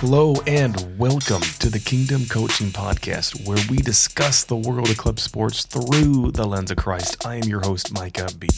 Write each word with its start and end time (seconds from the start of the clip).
Hello 0.00 0.34
and 0.46 0.98
welcome 0.98 1.42
to 1.58 1.68
the 1.68 1.78
Kingdom 1.78 2.24
Coaching 2.24 2.68
Podcast, 2.68 3.46
where 3.46 3.58
we 3.68 3.76
discuss 3.76 4.44
the 4.44 4.56
world 4.56 4.88
of 4.88 4.96
club 4.96 5.20
sports 5.20 5.66
through 5.66 6.30
the 6.30 6.46
lens 6.46 6.70
of 6.70 6.78
Christ. 6.78 7.26
I 7.26 7.34
am 7.34 7.42
your 7.42 7.60
host, 7.60 7.92
Micah 7.92 8.30
B. 8.38 8.48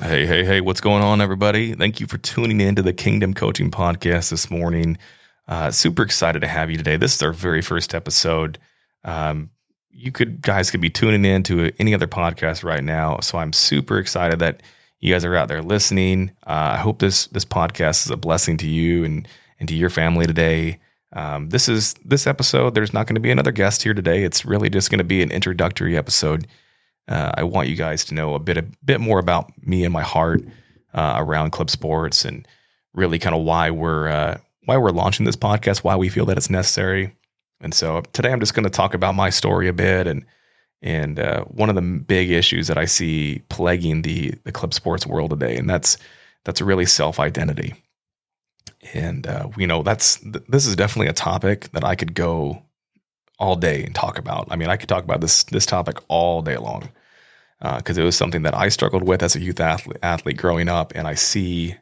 Hey, 0.00 0.26
hey, 0.26 0.44
hey, 0.44 0.60
what's 0.60 0.80
going 0.80 1.04
on, 1.04 1.20
everybody? 1.20 1.72
Thank 1.74 2.00
you 2.00 2.08
for 2.08 2.18
tuning 2.18 2.60
in 2.60 2.74
to 2.74 2.82
the 2.82 2.92
Kingdom 2.92 3.34
Coaching 3.34 3.70
Podcast 3.70 4.30
this 4.30 4.50
morning. 4.50 4.98
Uh, 5.46 5.70
super 5.70 6.02
excited 6.02 6.40
to 6.40 6.48
have 6.48 6.72
you 6.72 6.76
today. 6.76 6.96
This 6.96 7.14
is 7.14 7.22
our 7.22 7.32
very 7.32 7.62
first 7.62 7.94
episode. 7.94 8.58
Um, 9.04 9.50
you 9.96 10.12
could 10.12 10.42
guys 10.42 10.70
could 10.70 10.80
be 10.80 10.90
tuning 10.90 11.24
in 11.24 11.42
to 11.44 11.72
any 11.78 11.94
other 11.94 12.06
podcast 12.06 12.62
right 12.62 12.84
now. 12.84 13.18
So 13.20 13.38
I'm 13.38 13.52
super 13.52 13.98
excited 13.98 14.38
that 14.40 14.62
you 15.00 15.12
guys 15.12 15.24
are 15.24 15.34
out 15.34 15.48
there 15.48 15.62
listening. 15.62 16.32
Uh, 16.46 16.74
I 16.74 16.76
hope 16.76 16.98
this 16.98 17.26
this 17.28 17.44
podcast 17.44 18.04
is 18.04 18.10
a 18.10 18.16
blessing 18.16 18.58
to 18.58 18.68
you 18.68 19.04
and 19.04 19.26
and 19.58 19.68
to 19.68 19.74
your 19.74 19.90
family 19.90 20.26
today. 20.26 20.78
Um, 21.14 21.48
this 21.48 21.68
is 21.68 21.94
this 22.04 22.26
episode. 22.26 22.74
There's 22.74 22.92
not 22.92 23.06
going 23.06 23.14
to 23.14 23.20
be 23.20 23.30
another 23.30 23.52
guest 23.52 23.82
here 23.82 23.94
today. 23.94 24.22
It's 24.24 24.44
really 24.44 24.68
just 24.68 24.90
going 24.90 24.98
to 24.98 25.04
be 25.04 25.22
an 25.22 25.30
introductory 25.30 25.96
episode. 25.96 26.46
Uh, 27.08 27.32
I 27.34 27.44
want 27.44 27.68
you 27.68 27.76
guys 27.76 28.04
to 28.06 28.14
know 28.14 28.34
a 28.34 28.38
bit 28.38 28.58
a 28.58 28.62
bit 28.84 29.00
more 29.00 29.18
about 29.18 29.50
me 29.62 29.84
and 29.84 29.92
my 29.92 30.02
heart 30.02 30.42
uh, 30.92 31.14
around 31.16 31.52
club 31.52 31.70
sports 31.70 32.24
and 32.24 32.46
really 32.92 33.18
kind 33.18 33.34
of 33.34 33.42
why 33.42 33.70
we're 33.70 34.08
uh, 34.08 34.38
why 34.66 34.76
we're 34.76 34.90
launching 34.90 35.24
this 35.24 35.36
podcast, 35.36 35.78
why 35.78 35.96
we 35.96 36.10
feel 36.10 36.26
that 36.26 36.36
it's 36.36 36.50
necessary. 36.50 37.14
And 37.60 37.74
so 37.74 38.02
today 38.12 38.32
I'm 38.32 38.40
just 38.40 38.54
going 38.54 38.64
to 38.64 38.70
talk 38.70 38.94
about 38.94 39.14
my 39.14 39.30
story 39.30 39.68
a 39.68 39.72
bit 39.72 40.06
and 40.06 40.24
and 40.82 41.18
uh, 41.18 41.44
one 41.44 41.68
of 41.68 41.74
the 41.74 41.82
big 41.82 42.30
issues 42.30 42.68
that 42.68 42.78
I 42.78 42.84
see 42.84 43.42
plaguing 43.48 44.02
the 44.02 44.34
the 44.44 44.52
club 44.52 44.74
sports 44.74 45.06
world 45.06 45.30
today, 45.30 45.56
and 45.56 45.68
that's 45.68 45.96
that's 46.44 46.60
really 46.60 46.86
self 46.86 47.18
identity. 47.18 47.74
And 48.94 49.26
uh, 49.26 49.48
you 49.56 49.66
know 49.66 49.82
that's 49.82 50.18
this 50.48 50.66
is 50.66 50.76
definitely 50.76 51.08
a 51.08 51.14
topic 51.14 51.70
that 51.72 51.84
I 51.84 51.94
could 51.94 52.14
go 52.14 52.62
all 53.38 53.56
day 53.56 53.84
and 53.84 53.94
talk 53.94 54.18
about. 54.18 54.48
I 54.50 54.56
mean, 54.56 54.68
I 54.68 54.76
could 54.76 54.88
talk 54.88 55.04
about 55.04 55.20
this 55.20 55.44
this 55.44 55.66
topic 55.66 55.98
all 56.08 56.42
day 56.42 56.56
long 56.56 56.90
because 57.60 57.98
uh, 57.98 58.02
it 58.02 58.04
was 58.04 58.16
something 58.16 58.42
that 58.42 58.54
I 58.54 58.68
struggled 58.68 59.02
with 59.02 59.22
as 59.22 59.34
a 59.34 59.40
youth 59.40 59.60
athlete, 59.60 59.98
athlete 60.02 60.36
growing 60.36 60.68
up, 60.68 60.92
and 60.94 61.08
I 61.08 61.14
see 61.14 61.74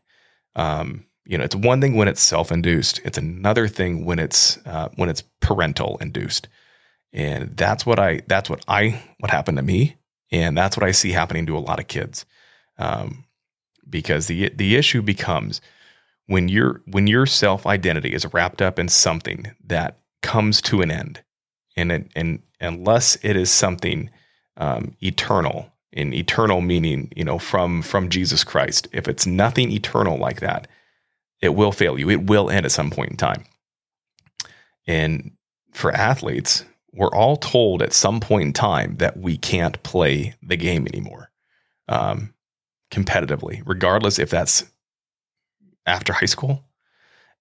um, 0.55 1.05
you 1.27 1.39
know, 1.39 1.45
it's 1.45 1.57
one 1.57 1.81
thing 1.81 1.95
when 1.95 2.09
it's 2.09 2.21
self-induced. 2.21 3.01
It's 3.05 3.19
another 3.19 3.67
thing 3.67 4.05
when 4.05 4.19
it's 4.19 4.59
uh, 4.67 4.89
when 4.97 5.09
it's 5.09 5.23
parental 5.41 5.97
induced, 6.01 6.49
and 7.13 7.57
that's 7.57 7.87
what 7.87 7.99
I 7.99 8.21
that's 8.27 8.51
what 8.51 8.63
I 8.69 9.03
what 9.21 9.31
happened 9.31 9.57
to 9.59 9.63
me, 9.63 9.97
and 10.31 10.57
that's 10.57 10.77
what 10.77 10.85
I 10.85 10.91
see 10.91 11.13
happening 11.13 11.47
to 11.47 11.57
a 11.57 11.61
lot 11.61 11.81
of 11.81 11.89
kids, 11.89 12.27
um, 12.79 13.25
because 13.89 14.27
the 14.27 14.51
the 14.51 14.77
issue 14.77 15.01
becomes 15.01 15.61
when 16.27 16.49
your 16.49 16.83
when 16.87 17.07
your 17.07 17.25
self 17.25 17.67
identity 17.67 18.13
is 18.13 18.27
wrapped 18.35 18.61
up 18.61 18.79
in 18.79 18.89
something 18.89 19.53
that 19.65 19.99
comes 20.23 20.61
to 20.63 20.83
an 20.83 20.91
end, 20.91 21.23
and 21.75 21.91
it, 21.91 22.13
and 22.15 22.43
unless 22.61 23.17
it 23.23 23.37
is 23.37 23.51
something 23.51 24.11
um, 24.59 24.95
eternal, 25.03 25.73
in 25.91 26.13
eternal 26.13 26.61
meaning, 26.61 27.11
you 27.17 27.25
know, 27.25 27.39
from 27.39 27.81
from 27.81 28.11
Jesus 28.11 28.45
Christ, 28.45 28.89
if 28.93 29.09
it's 29.09 29.27
nothing 29.27 29.73
eternal 29.73 30.19
like 30.19 30.41
that 30.41 30.69
it 31.45 31.55
will 31.55 31.73
fail 31.73 31.99
you. 31.99 32.09
It 32.09 32.25
will 32.25 32.49
end 32.49 32.65
at 32.65 32.73
some 32.73 32.91
point 32.91 33.11
in 33.11 33.17
time. 33.19 33.45
And 34.87 35.33
for 35.73 35.93
athletes, 35.93 36.65
we're 36.91 37.15
all 37.15 37.37
told 37.37 37.83
at 37.83 37.93
some 37.93 38.19
point 38.19 38.45
in 38.45 38.53
time 38.55 38.97
that 38.97 39.19
we 39.19 39.37
can't 39.37 39.83
play 39.83 40.35
the 40.43 40.57
game 40.57 40.87
anymore 40.87 41.31
um, 41.87 42.33
competitively, 42.91 43.63
regardless 43.67 44.19
if 44.19 44.31
that's 44.31 44.65
after 45.85 46.15
high 46.15 46.25
school, 46.25 46.65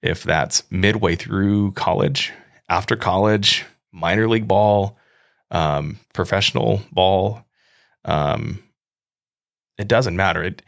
if 0.02 0.24
that's 0.24 0.70
midway 0.70 1.16
through 1.16 1.72
college, 1.72 2.34
after 2.68 2.98
college, 2.98 3.64
minor 3.94 4.28
league 4.28 4.50
ball, 4.50 4.98
um, 5.50 5.98
professional 6.14 6.82
ball. 6.92 7.46
Um, 8.04 8.64
it 9.78 9.88
doesn't 9.88 10.18
matter. 10.18 10.44
It 10.44 10.62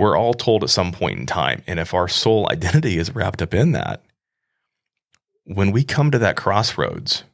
we're 0.00 0.16
all 0.16 0.32
told 0.32 0.64
at 0.64 0.70
some 0.70 0.92
point 0.92 1.18
in 1.18 1.26
time. 1.26 1.62
And 1.66 1.78
if 1.78 1.92
our 1.92 2.08
soul 2.08 2.48
identity 2.50 2.96
is 2.96 3.14
wrapped 3.14 3.42
up 3.42 3.52
in 3.52 3.72
that, 3.72 4.02
when 5.44 5.72
we 5.72 5.84
come 5.84 6.10
to 6.10 6.18
that 6.18 6.36
crossroads, 6.36 7.24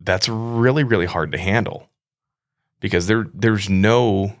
that's 0.00 0.28
really, 0.28 0.82
really 0.82 1.06
hard 1.06 1.30
to 1.32 1.38
handle 1.38 1.88
because 2.80 3.06
there, 3.06 3.28
there's 3.32 3.70
no, 3.70 4.34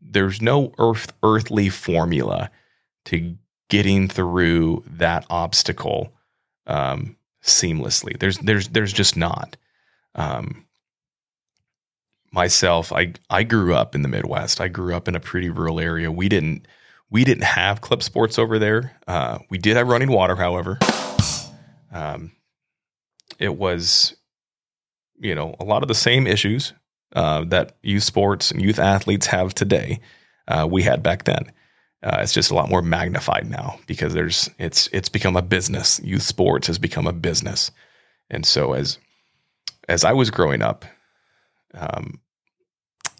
there's 0.00 0.40
no 0.40 0.72
earth, 0.78 1.12
earthly 1.22 1.68
formula 1.68 2.50
to 3.04 3.36
getting 3.68 4.08
through 4.08 4.84
that 4.86 5.26
obstacle 5.28 6.12
um, 6.66 7.16
seamlessly. 7.42 8.18
There's, 8.18 8.38
there's, 8.38 8.68
there's 8.68 8.92
just 8.92 9.16
not. 9.16 9.56
Um, 10.14 10.65
myself, 12.36 12.92
I 12.92 13.14
I 13.28 13.42
grew 13.42 13.74
up 13.74 13.94
in 13.94 14.02
the 14.02 14.08
Midwest. 14.08 14.60
I 14.60 14.68
grew 14.68 14.94
up 14.94 15.08
in 15.08 15.16
a 15.16 15.20
pretty 15.20 15.50
rural 15.50 15.80
area. 15.80 16.12
We 16.12 16.28
didn't 16.28 16.68
we 17.10 17.24
didn't 17.24 17.44
have 17.44 17.80
club 17.80 18.02
sports 18.02 18.38
over 18.38 18.58
there. 18.58 18.96
Uh, 19.08 19.38
we 19.48 19.58
did 19.58 19.76
have 19.76 19.88
running 19.88 20.10
water, 20.10 20.36
however. 20.36 20.78
Um, 21.92 22.32
it 23.38 23.56
was, 23.56 24.16
you 25.18 25.34
know, 25.34 25.56
a 25.58 25.64
lot 25.64 25.82
of 25.82 25.88
the 25.88 25.94
same 25.94 26.26
issues 26.26 26.72
uh, 27.14 27.44
that 27.46 27.76
youth 27.82 28.02
sports 28.02 28.50
and 28.50 28.60
youth 28.60 28.78
athletes 28.78 29.26
have 29.26 29.54
today. 29.54 30.00
Uh, 30.46 30.68
we 30.70 30.82
had 30.82 31.02
back 31.02 31.24
then. 31.24 31.50
Uh, 32.02 32.18
it's 32.20 32.32
just 32.34 32.50
a 32.50 32.54
lot 32.54 32.68
more 32.68 32.82
magnified 32.82 33.48
now 33.48 33.78
because 33.86 34.12
there's 34.14 34.50
it's 34.58 34.88
it's 34.92 35.08
become 35.08 35.36
a 35.36 35.42
business. 35.42 35.98
Youth 36.04 36.22
sports 36.22 36.66
has 36.66 36.78
become 36.78 37.06
a 37.06 37.12
business, 37.12 37.70
and 38.30 38.44
so 38.44 38.74
as 38.74 38.98
as 39.88 40.04
I 40.04 40.12
was 40.12 40.30
growing 40.30 40.60
up, 40.60 40.84
um, 41.74 42.20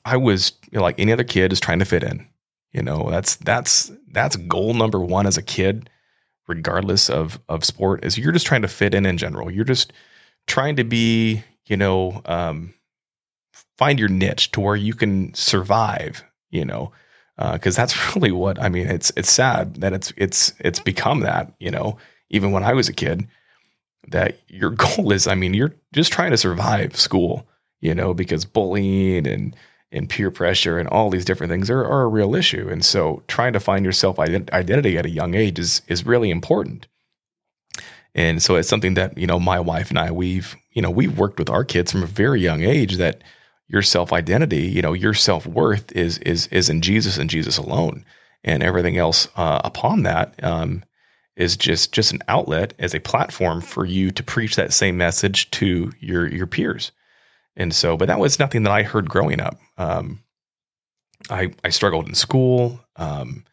I 0.06 0.16
was 0.16 0.52
you 0.70 0.78
know, 0.78 0.82
like 0.82 1.00
any 1.00 1.12
other 1.12 1.24
kid 1.24 1.52
is 1.52 1.58
trying 1.58 1.80
to 1.80 1.84
fit 1.84 2.04
in. 2.04 2.26
You 2.72 2.82
know, 2.82 3.10
that's 3.10 3.36
that's 3.36 3.90
that's 4.12 4.36
goal 4.36 4.72
number 4.72 5.00
one 5.00 5.26
as 5.26 5.36
a 5.36 5.42
kid, 5.42 5.90
regardless 6.46 7.10
of 7.10 7.40
of 7.48 7.64
sport, 7.64 8.04
is 8.04 8.16
you're 8.16 8.32
just 8.32 8.46
trying 8.46 8.62
to 8.62 8.68
fit 8.68 8.94
in 8.94 9.04
in 9.04 9.18
general. 9.18 9.50
You're 9.50 9.64
just 9.64 9.92
trying 10.46 10.76
to 10.76 10.84
be, 10.84 11.42
you 11.66 11.76
know, 11.76 12.22
um, 12.24 12.74
find 13.76 13.98
your 13.98 14.08
niche 14.08 14.52
to 14.52 14.60
where 14.60 14.76
you 14.76 14.94
can 14.94 15.34
survive. 15.34 16.22
You 16.50 16.64
know, 16.64 16.92
because 17.36 17.76
uh, 17.76 17.82
that's 17.82 18.14
really 18.14 18.30
what 18.30 18.62
I 18.62 18.68
mean. 18.68 18.86
It's 18.86 19.10
it's 19.16 19.30
sad 19.30 19.76
that 19.80 19.92
it's 19.92 20.12
it's 20.16 20.54
it's 20.60 20.78
become 20.78 21.20
that. 21.20 21.52
You 21.58 21.72
know, 21.72 21.98
even 22.30 22.52
when 22.52 22.62
I 22.62 22.74
was 22.74 22.88
a 22.88 22.92
kid, 22.92 23.26
that 24.08 24.38
your 24.46 24.70
goal 24.84 25.10
is, 25.10 25.26
I 25.26 25.34
mean, 25.34 25.52
you're 25.52 25.74
just 25.92 26.12
trying 26.12 26.30
to 26.30 26.36
survive 26.36 26.94
school 26.96 27.48
you 27.80 27.94
know, 27.94 28.14
because 28.14 28.44
bullying 28.44 29.26
and 29.26 29.54
and 29.92 30.08
peer 30.08 30.30
pressure 30.30 30.78
and 30.78 30.88
all 30.88 31.10
these 31.10 31.24
different 31.24 31.50
things 31.50 31.70
are, 31.70 31.84
are 31.84 32.02
a 32.02 32.08
real 32.08 32.34
issue. 32.34 32.68
And 32.68 32.84
so 32.84 33.22
trying 33.28 33.52
to 33.52 33.60
find 33.60 33.84
your 33.84 33.92
self 33.92 34.18
identity 34.18 34.98
at 34.98 35.06
a 35.06 35.10
young 35.10 35.34
age 35.34 35.58
is 35.58 35.82
is 35.88 36.06
really 36.06 36.30
important. 36.30 36.86
And 38.14 38.42
so 38.42 38.56
it's 38.56 38.68
something 38.68 38.94
that, 38.94 39.16
you 39.18 39.26
know, 39.26 39.38
my 39.38 39.60
wife 39.60 39.90
and 39.90 39.98
I, 39.98 40.10
we've, 40.10 40.56
you 40.72 40.80
know, 40.80 40.90
we've 40.90 41.18
worked 41.18 41.38
with 41.38 41.50
our 41.50 41.64
kids 41.64 41.92
from 41.92 42.02
a 42.02 42.06
very 42.06 42.40
young 42.40 42.62
age 42.62 42.96
that 42.96 43.22
your 43.68 43.82
self 43.82 44.12
identity, 44.12 44.62
you 44.62 44.80
know, 44.80 44.94
your 44.94 45.14
self 45.14 45.46
worth 45.46 45.92
is 45.92 46.18
is 46.18 46.46
is 46.48 46.70
in 46.70 46.80
Jesus 46.80 47.18
and 47.18 47.28
Jesus 47.28 47.58
alone, 47.58 48.04
and 48.42 48.62
everything 48.62 48.96
else 48.96 49.28
uh, 49.36 49.60
upon 49.64 50.02
that 50.04 50.42
um, 50.42 50.82
is 51.36 51.56
just 51.56 51.92
just 51.92 52.12
an 52.12 52.20
outlet 52.28 52.74
as 52.78 52.94
a 52.94 53.00
platform 53.00 53.60
for 53.60 53.84
you 53.84 54.10
to 54.10 54.22
preach 54.22 54.56
that 54.56 54.72
same 54.72 54.96
message 54.96 55.50
to 55.52 55.92
your 56.00 56.26
your 56.26 56.46
peers. 56.46 56.92
And 57.56 57.74
so, 57.74 57.96
but 57.96 58.08
that 58.08 58.18
was 58.18 58.38
nothing 58.38 58.64
that 58.64 58.72
I 58.72 58.82
heard 58.82 59.08
growing 59.08 59.40
up. 59.40 59.58
Um, 59.78 60.20
I, 61.30 61.52
I 61.64 61.70
struggled 61.70 62.08
in 62.08 62.14
school. 62.14 62.80
Um, 62.96 63.44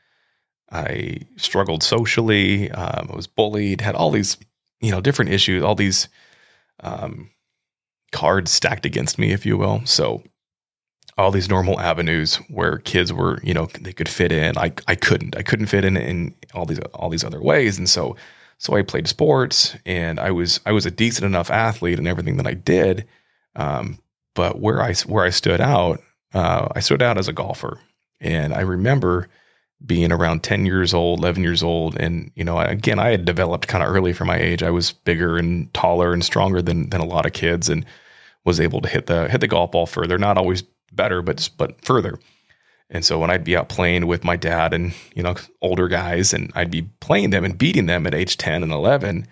I 0.72 1.20
struggled 1.38 1.84
socially. 1.84 2.70
Um, 2.72 3.10
I 3.12 3.16
was 3.16 3.28
bullied, 3.28 3.82
had 3.82 3.96
all 3.96 4.12
these, 4.12 4.38
you 4.82 4.92
know, 4.92 5.02
different 5.02 5.32
issues, 5.32 5.64
all 5.64 5.76
these 5.76 6.10
um, 6.82 7.30
cards 8.12 8.52
stacked 8.52 8.86
against 8.86 9.18
me, 9.18 9.32
if 9.32 9.46
you 9.46 9.58
will. 9.58 9.82
So, 9.86 10.24
all 11.16 11.30
these 11.32 11.50
normal 11.50 11.80
avenues 11.80 12.38
where 12.50 12.80
kids 12.80 13.14
were, 13.14 13.40
you 13.44 13.54
know, 13.54 13.68
they 13.80 13.94
could 13.94 14.10
fit 14.10 14.32
in. 14.32 14.58
I, 14.58 14.74
I 14.88 14.96
couldn't. 14.96 15.38
I 15.38 15.44
couldn't 15.44 15.68
fit 15.68 15.86
in 15.86 15.96
in 15.96 16.34
all 16.56 16.66
these 16.66 16.80
all 16.96 17.10
these 17.10 17.24
other 17.24 17.42
ways. 17.42 17.78
And 17.78 17.88
so, 17.88 18.16
so 18.58 18.76
I 18.76 18.82
played 18.82 19.08
sports, 19.08 19.76
and 19.86 20.20
I 20.20 20.32
was 20.32 20.60
I 20.66 20.72
was 20.72 20.88
a 20.88 20.92
decent 20.92 21.26
enough 21.26 21.52
athlete 21.52 22.00
in 22.00 22.08
everything 22.08 22.38
that 22.38 22.48
I 22.48 22.56
did. 22.56 23.08
Um, 23.56 24.00
but 24.36 24.60
where 24.60 24.82
I 24.82 24.94
where 25.06 25.26
I 25.26 25.30
stood 25.30 25.62
out, 25.62 26.02
uh, 26.34 26.68
I 26.76 26.80
stood 26.80 27.02
out 27.02 27.18
as 27.18 27.28
a 27.28 27.34
golfer, 27.34 27.80
and 28.20 28.54
I 28.54 28.62
remember 28.62 29.30
being 29.86 30.12
around 30.12 30.44
10 30.44 30.66
years 30.66 30.94
old, 30.94 31.20
11 31.20 31.44
years 31.44 31.62
old. 31.62 31.98
And, 32.00 32.32
you 32.36 32.44
know, 32.44 32.60
again, 32.60 33.00
I 33.00 33.10
had 33.10 33.26
developed 33.26 33.68
kind 33.68 33.84
of 33.84 33.94
early 33.94 34.14
for 34.14 34.26
my 34.26 34.38
age. 34.38 34.64
I 34.64 34.70
was 34.70 34.94
bigger 34.94 35.38
and 35.38 35.74
taller 35.74 36.14
and 36.14 36.24
stronger 36.24 36.62
than, 36.62 36.90
than 36.90 37.02
a 37.02 37.06
lot 37.06 37.26
of 37.26 37.34
kids 37.34 37.70
and 37.70 37.86
was 38.46 38.60
able 38.60 38.82
to 38.82 38.88
hit 38.88 39.08
the, 39.08 39.28
hit 39.28 39.42
the 39.42 39.48
golf 39.48 39.72
ball 39.72 39.86
further, 39.86 40.18
not 40.18 40.38
always 40.38 40.64
better, 40.92 41.22
but, 41.22 41.50
but 41.58 41.84
further. 41.84 42.18
And 42.90 43.04
so 43.04 43.20
when 43.20 43.30
I'd 43.30 43.44
be 43.44 43.58
out 43.58 43.70
playing 43.70 44.08
with 44.08 44.24
my 44.24 44.36
dad 44.36 44.74
and, 44.74 44.94
you 45.16 45.24
know, 45.24 45.36
older 45.62 45.88
guys 45.88 46.34
and 46.34 46.52
I'd 46.56 46.72
be 46.72 46.84
playing 47.00 47.32
them 47.32 47.44
and 47.44 47.58
beating 47.58 47.88
them 47.88 48.08
at 48.08 48.14
age 48.14 48.38
10 48.38 48.64
and 48.64 48.72
11, 48.72 49.28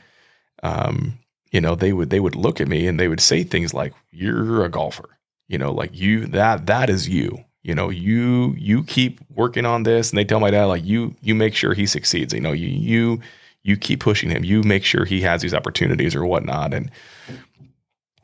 um, 0.64 1.20
you 1.52 1.62
know, 1.62 1.76
they 1.76 1.94
would, 1.94 2.10
they 2.10 2.20
would 2.20 2.36
look 2.36 2.60
at 2.60 2.68
me 2.68 2.88
and 2.88 3.00
they 3.00 3.08
would 3.08 3.22
say 3.22 3.44
things 3.44 3.74
like, 3.74 3.94
you're 4.12 4.66
a 4.66 4.70
golfer, 4.70 5.18
you 5.48 5.58
know, 5.58 5.72
like 5.72 5.92
you, 5.94 6.26
that, 6.28 6.66
that 6.66 6.90
is 6.90 7.08
you, 7.08 7.44
you 7.62 7.76
know, 7.76 7.90
you, 7.90 8.56
you 8.58 8.84
keep 8.84 9.20
working 9.30 9.66
on 9.66 9.84
this. 9.84 10.10
And 10.10 10.18
they 10.18 10.26
tell 10.26 10.40
my 10.40 10.50
dad, 10.50 10.66
like, 10.66 10.84
you, 10.84 11.16
you 11.22 11.36
make 11.36 11.54
sure 11.54 11.74
he 11.74 11.86
succeeds. 11.86 12.34
You 12.34 12.42
know, 12.42 12.54
you, 12.54 12.68
you, 12.68 13.22
you 13.64 13.78
keep 13.78 14.00
pushing 14.00 14.30
him. 14.30 14.44
You 14.44 14.64
make 14.64 14.84
sure 14.84 15.06
he 15.06 15.22
has 15.22 15.42
these 15.42 15.54
opportunities 15.54 16.16
or 16.16 16.26
whatnot. 16.26 16.74
And 16.74 16.90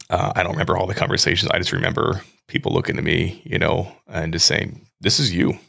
uh, 0.10 0.34
I 0.36 0.44
don't 0.44 0.54
remember 0.54 0.78
all 0.78 0.88
the 0.88 0.96
conversations. 0.96 1.52
I 1.52 1.58
just 1.58 1.72
remember 1.72 2.22
people 2.48 2.74
looking 2.74 2.98
at 2.98 3.04
me, 3.04 3.42
you 3.46 3.60
know, 3.60 3.92
and 4.08 4.34
just 4.34 4.46
saying, 4.46 4.88
"This 5.02 5.20
is 5.20 5.34
you." 5.34 5.60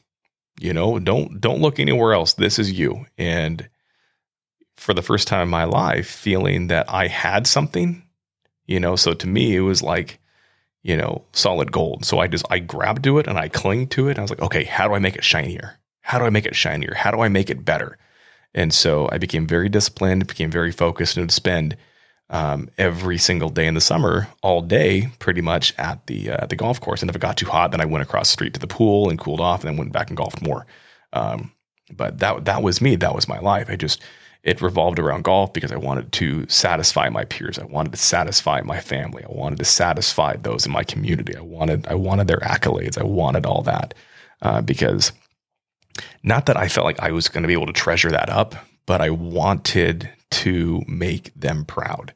You 0.60 0.72
know, 0.72 0.98
don't 0.98 1.40
don't 1.40 1.60
look 1.60 1.78
anywhere 1.78 2.12
else. 2.12 2.34
This 2.34 2.58
is 2.58 2.72
you. 2.72 3.06
And 3.16 3.68
for 4.78 4.94
the 4.94 5.02
first 5.02 5.28
time 5.28 5.42
in 5.42 5.48
my 5.48 5.64
life, 5.64 6.08
feeling 6.08 6.68
that 6.68 6.88
I 6.88 7.08
had 7.08 7.46
something, 7.46 8.02
you 8.66 8.78
know, 8.78 8.96
so 8.96 9.12
to 9.12 9.26
me 9.26 9.56
it 9.56 9.60
was 9.60 9.82
like, 9.82 10.20
you 10.82 10.96
know, 10.96 11.24
solid 11.32 11.72
gold. 11.72 12.04
So 12.04 12.20
I 12.20 12.28
just 12.28 12.46
I 12.48 12.60
grabbed 12.60 13.04
to 13.04 13.18
it 13.18 13.26
and 13.26 13.38
I 13.38 13.48
cling 13.48 13.88
to 13.88 14.08
it. 14.08 14.18
I 14.18 14.22
was 14.22 14.30
like, 14.30 14.40
okay, 14.40 14.64
how 14.64 14.86
do 14.86 14.94
I 14.94 15.00
make 15.00 15.16
it 15.16 15.24
shinier? 15.24 15.78
How 16.02 16.18
do 16.18 16.24
I 16.24 16.30
make 16.30 16.46
it 16.46 16.54
shinier? 16.54 16.94
How 16.94 17.10
do 17.10 17.20
I 17.20 17.28
make 17.28 17.50
it 17.50 17.64
better? 17.64 17.98
And 18.54 18.72
so 18.72 19.08
I 19.10 19.18
became 19.18 19.46
very 19.46 19.68
disciplined, 19.68 20.26
became 20.26 20.50
very 20.50 20.72
focused, 20.72 21.16
and 21.16 21.24
would 21.24 21.32
spend 21.32 21.76
um, 22.30 22.70
every 22.78 23.18
single 23.18 23.50
day 23.50 23.66
in 23.66 23.74
the 23.74 23.80
summer, 23.80 24.28
all 24.42 24.62
day, 24.62 25.08
pretty 25.18 25.40
much 25.40 25.74
at 25.76 26.06
the 26.06 26.30
uh, 26.30 26.46
the 26.46 26.56
golf 26.56 26.80
course. 26.80 27.02
And 27.02 27.10
if 27.10 27.16
it 27.16 27.22
got 27.22 27.36
too 27.36 27.46
hot, 27.46 27.72
then 27.72 27.80
I 27.80 27.84
went 27.84 28.02
across 28.02 28.28
the 28.28 28.32
street 28.32 28.54
to 28.54 28.60
the 28.60 28.66
pool 28.66 29.10
and 29.10 29.18
cooled 29.18 29.40
off, 29.40 29.64
and 29.64 29.68
then 29.68 29.76
went 29.76 29.92
back 29.92 30.08
and 30.08 30.16
golfed 30.16 30.40
more. 30.40 30.66
Um, 31.12 31.52
but 31.90 32.18
that 32.18 32.44
that 32.44 32.62
was 32.62 32.80
me. 32.80 32.96
That 32.96 33.14
was 33.14 33.28
my 33.28 33.40
life. 33.40 33.68
I 33.68 33.76
just 33.76 34.02
it 34.42 34.62
revolved 34.62 34.98
around 34.98 35.24
golf 35.24 35.52
because 35.52 35.72
I 35.72 35.76
wanted 35.76 36.12
to 36.12 36.46
satisfy 36.48 37.08
my 37.08 37.24
peers. 37.24 37.58
I 37.58 37.64
wanted 37.64 37.92
to 37.92 37.98
satisfy 37.98 38.60
my 38.62 38.80
family. 38.80 39.24
I 39.24 39.32
wanted 39.32 39.58
to 39.58 39.64
satisfy 39.64 40.36
those 40.36 40.64
in 40.64 40.72
my 40.72 40.84
community. 40.84 41.36
I 41.36 41.40
wanted 41.40 41.86
I 41.86 41.94
wanted 41.94 42.28
their 42.28 42.38
accolades. 42.38 42.98
I 42.98 43.04
wanted 43.04 43.46
all 43.46 43.62
that 43.62 43.94
uh, 44.42 44.60
because 44.62 45.12
not 46.22 46.46
that 46.46 46.56
I 46.56 46.68
felt 46.68 46.84
like 46.84 47.00
I 47.00 47.10
was 47.10 47.28
going 47.28 47.42
to 47.42 47.48
be 47.48 47.52
able 47.52 47.66
to 47.66 47.72
treasure 47.72 48.10
that 48.10 48.30
up, 48.30 48.54
but 48.86 49.00
I 49.00 49.10
wanted 49.10 50.10
to 50.30 50.82
make 50.86 51.32
them 51.34 51.64
proud. 51.64 52.14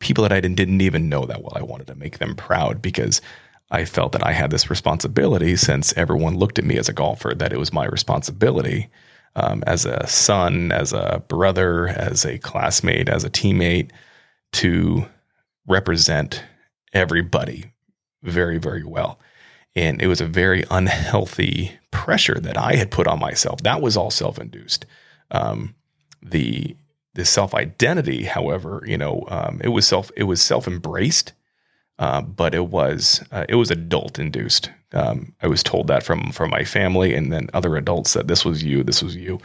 People 0.00 0.22
that 0.22 0.32
I 0.32 0.40
didn't 0.40 0.80
even 0.80 1.08
know 1.08 1.24
that 1.24 1.42
well, 1.42 1.56
I 1.56 1.62
wanted 1.62 1.86
to 1.86 1.94
make 1.94 2.18
them 2.18 2.34
proud 2.34 2.82
because 2.82 3.22
I 3.70 3.86
felt 3.86 4.12
that 4.12 4.26
I 4.26 4.32
had 4.32 4.50
this 4.50 4.68
responsibility 4.68 5.56
since 5.56 5.96
everyone 5.96 6.36
looked 6.36 6.58
at 6.58 6.64
me 6.64 6.76
as 6.76 6.88
a 6.88 6.92
golfer, 6.92 7.34
that 7.34 7.52
it 7.52 7.58
was 7.58 7.72
my 7.72 7.86
responsibility 7.86 8.90
um, 9.36 9.62
as 9.66 9.84
a 9.84 10.06
son, 10.06 10.72
as 10.72 10.92
a 10.92 11.22
brother, 11.28 11.88
as 11.88 12.24
a 12.24 12.38
classmate, 12.38 13.08
as 13.08 13.24
a 13.24 13.30
teammate 13.30 13.90
to 14.52 15.06
represent 15.66 16.44
everybody 16.92 17.72
very, 18.22 18.58
very 18.58 18.84
well. 18.84 19.18
And 19.76 20.00
it 20.00 20.06
was 20.06 20.20
a 20.20 20.26
very 20.26 20.64
unhealthy 20.70 21.72
pressure 21.90 22.38
that 22.40 22.56
I 22.56 22.76
had 22.76 22.90
put 22.90 23.08
on 23.08 23.18
myself. 23.18 23.60
That 23.62 23.82
was 23.82 23.96
all 23.96 24.10
self 24.10 24.38
induced. 24.38 24.86
Um, 25.30 25.74
the 26.22 26.76
the 27.14 27.24
self 27.24 27.54
identity, 27.54 28.24
however, 28.24 28.82
you 28.86 28.98
know, 28.98 29.24
um, 29.28 29.60
it 29.62 29.68
was 29.68 29.86
self 29.86 30.10
it 30.16 30.24
was 30.24 30.40
self 30.40 30.68
embraced, 30.68 31.32
uh, 31.98 32.20
but 32.20 32.54
it 32.54 32.66
was 32.66 33.24
uh, 33.32 33.44
it 33.48 33.54
was 33.56 33.70
adult 33.70 34.18
induced. 34.18 34.70
Um, 34.92 35.34
I 35.42 35.48
was 35.48 35.62
told 35.62 35.86
that 35.88 36.02
from 36.02 36.32
from 36.32 36.50
my 36.50 36.64
family 36.64 37.14
and 37.14 37.32
then 37.32 37.48
other 37.54 37.76
adults 37.76 38.12
that 38.14 38.28
this 38.28 38.44
was 38.44 38.62
you, 38.62 38.82
this 38.82 39.02
was 39.02 39.16
you, 39.16 39.40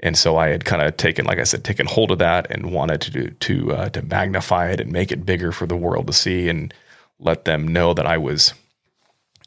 and 0.00 0.16
so 0.16 0.36
I 0.36 0.48
had 0.48 0.64
kind 0.64 0.82
of 0.82 0.96
taken, 0.96 1.24
like 1.26 1.38
I 1.38 1.44
said, 1.44 1.64
taken 1.64 1.86
hold 1.86 2.10
of 2.10 2.18
that 2.18 2.50
and 2.50 2.72
wanted 2.72 3.00
to 3.02 3.10
do, 3.10 3.30
to 3.30 3.72
uh, 3.72 3.88
to 3.90 4.02
magnify 4.02 4.70
it 4.70 4.80
and 4.80 4.92
make 4.92 5.12
it 5.12 5.26
bigger 5.26 5.52
for 5.52 5.66
the 5.66 5.76
world 5.76 6.06
to 6.06 6.12
see 6.12 6.48
and 6.48 6.72
let 7.18 7.44
them 7.44 7.68
know 7.68 7.94
that 7.94 8.06
I 8.06 8.18
was 8.18 8.54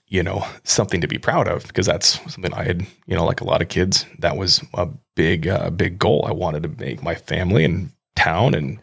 you 0.08 0.24
know, 0.24 0.46
something 0.64 1.02
to 1.02 1.08
be 1.08 1.18
proud 1.18 1.48
of 1.48 1.68
because 1.68 1.86
that's 1.86 2.20
something 2.32 2.54
I 2.54 2.64
had, 2.64 2.88
you 3.08 3.16
know, 3.16 3.26
like 3.26 3.42
a 3.42 3.46
lot 3.46 3.62
of 3.62 3.68
kids, 3.68 4.06
that 4.20 4.38
was 4.38 4.64
a 4.74 4.88
big, 5.16 5.48
uh, 5.48 5.70
big 5.70 6.00
goal. 6.00 6.26
I 6.28 6.32
wanted 6.32 6.64
to 6.64 6.70
make 6.70 7.04
my 7.04 7.16
family 7.16 7.66
and 7.66 7.92
town 8.16 8.54
and, 8.54 8.80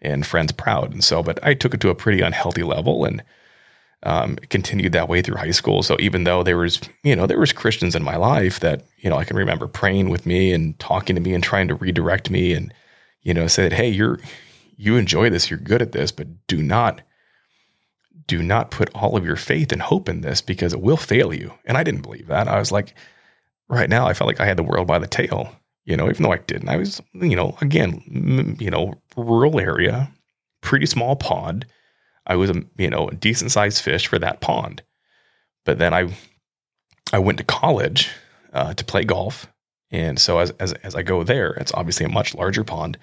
and 0.00 0.26
friends 0.26 0.52
proud. 0.52 0.92
And 0.92 1.02
so, 1.02 1.22
but 1.22 1.38
I 1.42 1.54
took 1.54 1.74
it 1.74 1.80
to 1.80 1.90
a 1.90 1.94
pretty 1.94 2.20
unhealthy 2.20 2.62
level 2.62 3.04
and, 3.04 3.22
um, 4.02 4.36
continued 4.50 4.92
that 4.92 5.08
way 5.08 5.22
through 5.22 5.36
high 5.36 5.50
school. 5.50 5.82
So 5.82 5.96
even 5.98 6.24
though 6.24 6.42
there 6.42 6.58
was, 6.58 6.80
you 7.02 7.16
know, 7.16 7.26
there 7.26 7.40
was 7.40 7.52
Christians 7.52 7.96
in 7.96 8.04
my 8.04 8.16
life 8.16 8.60
that, 8.60 8.84
you 8.98 9.10
know, 9.10 9.16
I 9.16 9.24
can 9.24 9.36
remember 9.36 9.66
praying 9.66 10.10
with 10.10 10.26
me 10.26 10.52
and 10.52 10.78
talking 10.78 11.16
to 11.16 11.22
me 11.22 11.34
and 11.34 11.42
trying 11.42 11.68
to 11.68 11.74
redirect 11.74 12.30
me 12.30 12.52
and, 12.52 12.72
you 13.22 13.34
know, 13.34 13.46
said, 13.46 13.72
Hey, 13.72 13.88
you're, 13.88 14.20
you 14.76 14.96
enjoy 14.96 15.30
this, 15.30 15.50
you're 15.50 15.58
good 15.58 15.82
at 15.82 15.92
this, 15.92 16.12
but 16.12 16.46
do 16.46 16.62
not, 16.62 17.00
do 18.26 18.42
not 18.42 18.70
put 18.70 18.94
all 18.94 19.16
of 19.16 19.24
your 19.24 19.36
faith 19.36 19.72
and 19.72 19.82
hope 19.82 20.08
in 20.08 20.20
this 20.20 20.40
because 20.40 20.72
it 20.72 20.80
will 20.80 20.96
fail 20.96 21.32
you. 21.32 21.54
And 21.64 21.76
I 21.76 21.82
didn't 21.82 22.02
believe 22.02 22.26
that. 22.26 22.48
I 22.48 22.58
was 22.58 22.70
like, 22.70 22.94
right 23.68 23.88
now, 23.88 24.06
I 24.06 24.14
felt 24.14 24.28
like 24.28 24.40
I 24.40 24.46
had 24.46 24.56
the 24.56 24.62
world 24.62 24.86
by 24.86 24.98
the 24.98 25.06
tail, 25.06 25.52
you 25.86 25.96
know, 25.96 26.10
even 26.10 26.22
though 26.22 26.32
I 26.32 26.38
didn't. 26.38 26.68
I 26.68 26.76
was, 26.76 27.00
you 27.14 27.36
know, 27.36 27.56
again, 27.60 28.56
you 28.60 28.70
know, 28.70 28.94
rural 29.16 29.58
area, 29.58 30.10
pretty 30.60 30.86
small 30.86 31.16
pond. 31.16 31.64
I 32.26 32.36
was 32.36 32.50
a, 32.50 32.62
you 32.76 32.90
know, 32.90 33.08
a 33.08 33.14
decent 33.14 33.52
sized 33.52 33.82
fish 33.82 34.06
for 34.06 34.18
that 34.18 34.40
pond. 34.40 34.82
But 35.64 35.78
then 35.78 35.94
I, 35.94 36.12
I 37.12 37.20
went 37.20 37.38
to 37.38 37.44
college 37.44 38.10
uh, 38.52 38.74
to 38.74 38.84
play 38.84 39.04
golf. 39.04 39.46
And 39.92 40.18
so 40.18 40.40
as, 40.40 40.50
as, 40.58 40.72
as 40.74 40.96
I 40.96 41.02
go 41.02 41.22
there, 41.22 41.52
it's 41.52 41.72
obviously 41.72 42.04
a 42.04 42.10
much 42.10 42.34
larger 42.34 42.64
pond. 42.64 42.98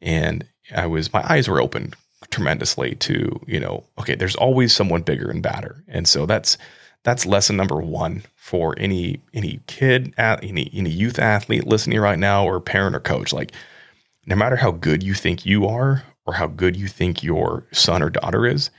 And 0.00 0.46
I 0.74 0.86
was, 0.86 1.12
my 1.12 1.24
eyes 1.28 1.48
were 1.48 1.60
open 1.60 1.94
tremendously 2.30 2.94
to 2.96 3.40
you 3.46 3.60
know 3.60 3.84
okay 3.98 4.14
there's 4.14 4.34
always 4.36 4.74
someone 4.74 5.02
bigger 5.02 5.30
and 5.30 5.42
badder 5.42 5.84
and 5.86 6.08
so 6.08 6.26
that's 6.26 6.58
that's 7.08 7.26
lesson 7.26 7.56
number 7.56 7.80
one 7.80 8.22
for 8.34 8.74
any 8.78 9.20
any 9.32 9.60
kid 9.66 10.12
any 10.18 10.70
any 10.72 10.90
youth 10.90 11.18
athlete 11.18 11.66
listening 11.66 11.98
right 11.98 12.18
now 12.18 12.44
or 12.44 12.60
parent 12.60 12.94
or 12.94 13.00
coach 13.00 13.32
like 13.32 13.52
no 14.26 14.36
matter 14.36 14.56
how 14.56 14.70
good 14.70 15.02
you 15.02 15.14
think 15.14 15.46
you 15.46 15.66
are 15.66 16.04
or 16.26 16.34
how 16.34 16.46
good 16.46 16.76
you 16.76 16.86
think 16.86 17.22
your 17.22 17.66
son 17.72 18.02
or 18.02 18.10
daughter 18.10 18.46
is 18.46 18.70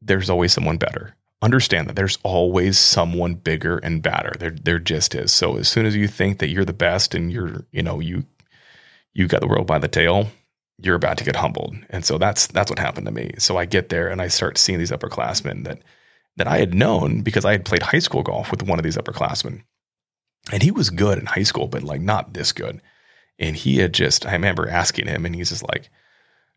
there's 0.00 0.30
always 0.30 0.52
someone 0.52 0.76
better 0.76 1.14
understand 1.42 1.88
that 1.88 1.96
there's 1.96 2.18
always 2.22 2.78
someone 2.78 3.34
bigger 3.34 3.78
and 3.78 4.02
badder 4.02 4.32
there 4.38 4.50
there 4.62 4.78
just 4.78 5.14
is 5.14 5.32
so 5.32 5.56
as 5.56 5.68
soon 5.68 5.84
as 5.84 5.94
you 5.94 6.08
think 6.08 6.38
that 6.38 6.48
you're 6.48 6.64
the 6.64 6.72
best 6.72 7.14
and 7.14 7.32
you're 7.32 7.64
you 7.70 7.82
know 7.82 8.00
you 8.00 8.24
you 9.12 9.28
got 9.28 9.40
the 9.40 9.46
world 9.46 9.66
by 9.66 9.78
the 9.78 9.88
tail 9.88 10.28
you're 10.78 10.96
about 10.96 11.16
to 11.18 11.24
get 11.24 11.36
humbled. 11.36 11.76
And 11.90 12.04
so 12.04 12.18
that's 12.18 12.46
that's 12.48 12.70
what 12.70 12.78
happened 12.78 13.06
to 13.06 13.12
me. 13.12 13.32
So 13.38 13.56
I 13.56 13.64
get 13.64 13.88
there 13.88 14.08
and 14.08 14.20
I 14.20 14.28
start 14.28 14.58
seeing 14.58 14.78
these 14.78 14.90
upperclassmen 14.90 15.64
that 15.64 15.82
that 16.36 16.48
I 16.48 16.58
had 16.58 16.74
known 16.74 17.22
because 17.22 17.44
I 17.44 17.52
had 17.52 17.64
played 17.64 17.82
high 17.82 17.98
school 17.98 18.22
golf 18.22 18.50
with 18.50 18.62
one 18.62 18.78
of 18.78 18.82
these 18.82 18.96
upperclassmen. 18.96 19.62
And 20.52 20.62
he 20.62 20.70
was 20.70 20.90
good 20.90 21.18
in 21.18 21.26
high 21.26 21.42
school, 21.42 21.68
but 21.68 21.82
like 21.82 22.00
not 22.00 22.34
this 22.34 22.52
good. 22.52 22.82
And 23.38 23.56
he 23.56 23.78
had 23.78 23.94
just 23.94 24.26
I 24.26 24.32
remember 24.32 24.68
asking 24.68 25.06
him 25.06 25.24
and 25.24 25.34
he's 25.34 25.50
just 25.50 25.66
like, 25.68 25.90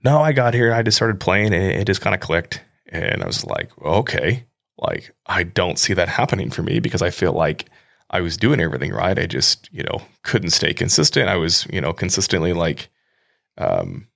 No, 0.04 0.20
I 0.20 0.34
got 0.34 0.54
here, 0.54 0.74
I 0.74 0.84
just 0.84 0.98
started 0.98 1.20
playing 1.20 1.54
and 1.54 1.64
it 1.64 1.86
just 1.86 2.02
kind 2.02 2.14
of 2.14 2.22
clicked. 2.22 2.62
And 2.90 3.24
I 3.24 3.28
was 3.28 3.46
like, 3.46 3.70
okay. 3.82 4.46
Like 4.78 5.16
I 5.26 5.44
don't 5.44 5.80
see 5.80 5.94
that 5.94 6.10
happening 6.10 6.52
for 6.52 6.64
me 6.64 6.80
because 6.80 7.02
I 7.02 7.10
feel 7.10 7.34
like 7.34 7.70
I 8.10 8.22
was 8.22 8.38
doing 8.38 8.62
everything 8.62 8.94
right. 8.94 9.18
I 9.18 9.26
just, 9.26 9.70
you 9.72 9.84
know, 9.84 10.02
couldn't 10.24 10.52
stay 10.52 10.74
consistent. 10.74 11.30
I 11.30 11.36
was, 11.36 11.66
you 11.72 11.82
know, 11.82 11.94
consistently 11.94 12.54
like 12.54 12.90
um, 13.58 14.08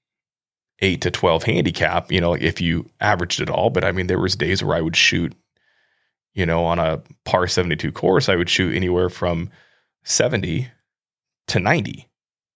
eight 0.80 1.02
to 1.02 1.12
12 1.12 1.44
handicap, 1.44 2.12
you 2.12 2.22
know, 2.22 2.34
if 2.34 2.62
you 2.62 2.90
averaged 3.00 3.42
it 3.42 3.50
all. 3.50 3.70
But 3.70 3.84
I 3.84 3.92
mean, 3.92 4.08
there 4.08 4.20
was 4.20 4.36
days 4.36 4.64
where 4.64 4.78
I 4.78 4.82
would 4.82 4.96
shoot, 4.96 5.36
you 6.34 6.46
know, 6.46 6.64
on 6.64 6.80
a 6.80 7.02
par 7.26 7.48
72 7.48 7.92
course, 7.92 8.30
I 8.30 8.36
would 8.36 8.50
shoot 8.50 8.76
anywhere 8.76 9.10
from 9.10 9.50
70 10.04 10.70
to 11.48 11.60
90. 11.60 12.08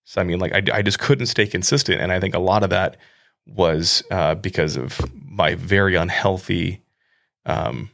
So, 0.05 0.22
I 0.22 0.24
mean, 0.24 0.39
like 0.39 0.53
I, 0.53 0.77
I 0.77 0.82
just 0.82 1.00
couldn't 1.00 1.25
stay 1.25 1.48
consistent. 1.48 2.01
And 2.01 2.12
I 2.12 2.20
think 2.20 2.36
a 2.36 2.39
lot 2.39 2.63
of 2.63 2.70
that 2.70 2.98
was 3.46 4.03
uh, 4.12 4.36
because 4.36 4.75
of 4.75 5.00
my 5.13 5.55
very 5.55 5.96
unhealthy 5.96 6.82
um, 7.46 7.89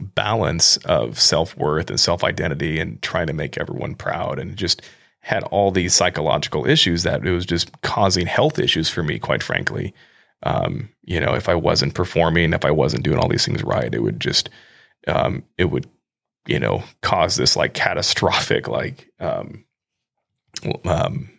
balance 0.00 0.76
of 0.78 1.20
self 1.20 1.56
worth 1.56 1.90
and 1.90 2.00
self 2.00 2.24
identity 2.24 2.78
and 2.78 3.00
trying 3.02 3.26
to 3.26 3.32
make 3.32 3.58
everyone 3.58 3.94
proud 3.94 4.38
and 4.38 4.56
just 4.56 4.82
had 5.20 5.44
all 5.44 5.70
these 5.70 5.94
psychological 5.94 6.66
issues 6.66 7.04
that 7.04 7.24
it 7.24 7.30
was 7.30 7.46
just 7.46 7.80
causing 7.82 8.26
health 8.26 8.58
issues 8.58 8.88
for 8.88 9.02
me, 9.02 9.18
quite 9.18 9.42
frankly. 9.42 9.94
Um, 10.42 10.88
you 11.04 11.20
know, 11.20 11.34
if 11.34 11.48
I 11.48 11.54
wasn't 11.54 11.94
performing, 11.94 12.52
if 12.52 12.64
I 12.64 12.72
wasn't 12.72 13.04
doing 13.04 13.18
all 13.18 13.28
these 13.28 13.46
things 13.46 13.62
right, 13.62 13.94
it 13.94 14.02
would 14.02 14.18
just, 14.18 14.50
um, 15.08 15.44
it 15.58 15.66
would, 15.66 15.88
you 16.46 16.58
know, 16.58 16.82
cause 17.02 17.36
this 17.36 17.56
like 17.56 17.74
catastrophic, 17.74 18.68
like, 18.68 19.08
um, 19.20 19.64
um, 20.84 21.30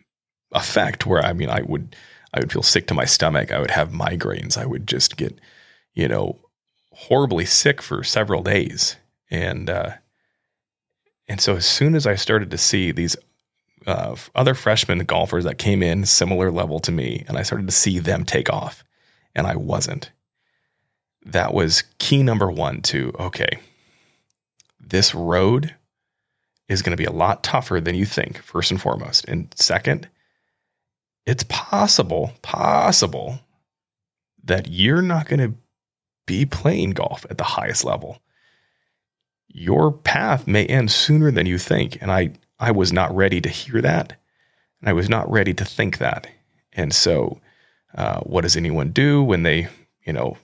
effect 0.51 1.05
where, 1.05 1.23
I 1.23 1.33
mean, 1.33 1.49
I 1.49 1.61
would, 1.61 1.95
I 2.33 2.39
would 2.39 2.51
feel 2.51 2.63
sick 2.63 2.87
to 2.87 2.93
my 2.93 3.05
stomach. 3.05 3.51
I 3.51 3.59
would 3.59 3.71
have 3.71 3.89
migraines. 3.89 4.57
I 4.57 4.65
would 4.65 4.87
just 4.87 5.17
get, 5.17 5.39
you 5.93 6.07
know, 6.07 6.39
horribly 6.91 7.45
sick 7.45 7.81
for 7.81 8.03
several 8.03 8.43
days. 8.43 8.97
And, 9.29 9.69
uh, 9.69 9.91
and 11.27 11.41
so 11.41 11.55
as 11.55 11.65
soon 11.65 11.95
as 11.95 12.05
I 12.05 12.15
started 12.15 12.51
to 12.51 12.57
see 12.57 12.91
these 12.91 13.15
uh, 13.85 14.15
other 14.35 14.53
freshman 14.53 14.99
golfers 14.99 15.43
that 15.43 15.57
came 15.57 15.83
in 15.83 16.05
similar 16.05 16.51
level 16.51 16.79
to 16.79 16.91
me, 16.91 17.23
and 17.27 17.37
I 17.37 17.43
started 17.43 17.67
to 17.67 17.73
see 17.73 17.99
them 17.99 18.25
take 18.25 18.51
off, 18.51 18.83
and 19.35 19.47
I 19.47 19.55
wasn't. 19.55 20.11
That 21.25 21.53
was 21.53 21.83
key 21.99 22.23
number 22.23 22.51
one 22.51 22.81
to 22.83 23.13
okay, 23.19 23.59
this 24.79 25.15
road 25.15 25.75
is 26.67 26.81
going 26.81 26.91
to 26.91 27.01
be 27.01 27.05
a 27.05 27.11
lot 27.11 27.43
tougher 27.43 27.79
than 27.79 27.95
you 27.95 28.05
think, 28.05 28.41
first 28.41 28.71
and 28.71 28.81
foremost. 28.81 29.25
And 29.27 29.53
second, 29.55 30.09
it's 31.25 31.43
possible, 31.43 32.33
possible 32.41 33.39
that 34.43 34.67
you're 34.69 35.01
not 35.01 35.27
going 35.27 35.39
to 35.39 35.57
be 36.25 36.45
playing 36.45 36.91
golf 36.91 37.25
at 37.29 37.37
the 37.37 37.43
highest 37.43 37.85
level. 37.85 38.19
Your 39.47 39.91
path 39.91 40.47
may 40.47 40.65
end 40.65 40.91
sooner 40.91 41.31
than 41.31 41.45
you 41.45 41.57
think. 41.57 41.97
And 42.01 42.11
I, 42.11 42.31
I 42.59 42.71
was 42.71 42.91
not 42.91 43.15
ready 43.15 43.39
to 43.41 43.49
hear 43.49 43.81
that. 43.81 44.19
And 44.81 44.89
I 44.89 44.93
was 44.93 45.09
not 45.09 45.29
ready 45.31 45.53
to 45.53 45.65
think 45.65 45.99
that. 45.99 46.27
And 46.73 46.93
so, 46.93 47.39
uh, 47.95 48.21
what 48.21 48.41
does 48.41 48.57
anyone 48.57 48.89
do 48.89 49.23
when 49.23 49.43
they, 49.43 49.67
you 50.05 50.13
know, 50.13 50.37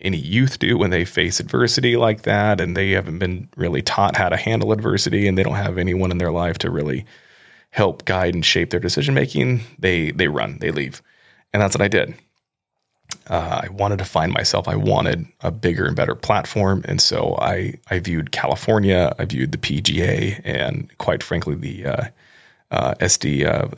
any 0.00 0.16
youth 0.16 0.58
do 0.58 0.78
when 0.78 0.90
they 0.90 1.04
face 1.04 1.40
adversity 1.40 1.96
like 1.96 2.22
that 2.22 2.60
and 2.60 2.76
they 2.76 2.90
haven't 2.90 3.18
been 3.18 3.48
really 3.56 3.82
taught 3.82 4.16
how 4.16 4.28
to 4.28 4.36
handle 4.36 4.72
adversity 4.72 5.26
and 5.26 5.36
they 5.36 5.42
don't 5.42 5.54
have 5.54 5.78
anyone 5.78 6.10
in 6.10 6.18
their 6.18 6.32
life 6.32 6.58
to 6.58 6.70
really 6.70 7.04
help 7.74 8.04
guide 8.04 8.34
and 8.34 8.46
shape 8.46 8.70
their 8.70 8.78
decision 8.78 9.14
making, 9.14 9.60
they 9.78 10.12
they 10.12 10.28
run, 10.28 10.58
they 10.60 10.70
leave. 10.70 11.02
And 11.52 11.60
that's 11.60 11.74
what 11.74 11.82
I 11.82 11.88
did. 11.88 12.14
Uh, 13.28 13.62
I 13.64 13.68
wanted 13.68 13.98
to 13.98 14.04
find 14.04 14.32
myself. 14.32 14.68
I 14.68 14.76
wanted 14.76 15.26
a 15.40 15.50
bigger 15.50 15.86
and 15.86 15.96
better 15.96 16.14
platform, 16.14 16.84
and 16.86 17.00
so 17.00 17.36
I 17.40 17.74
I 17.90 17.98
viewed 17.98 18.30
California, 18.30 19.12
I 19.18 19.24
viewed 19.24 19.50
the 19.52 19.58
PGA, 19.58 20.40
and 20.44 20.96
quite 20.98 21.22
frankly 21.22 21.56
the 21.56 21.86
uh, 21.86 22.04
uh, 22.70 22.94
SD. 23.00 23.44
Uh, 23.44 23.68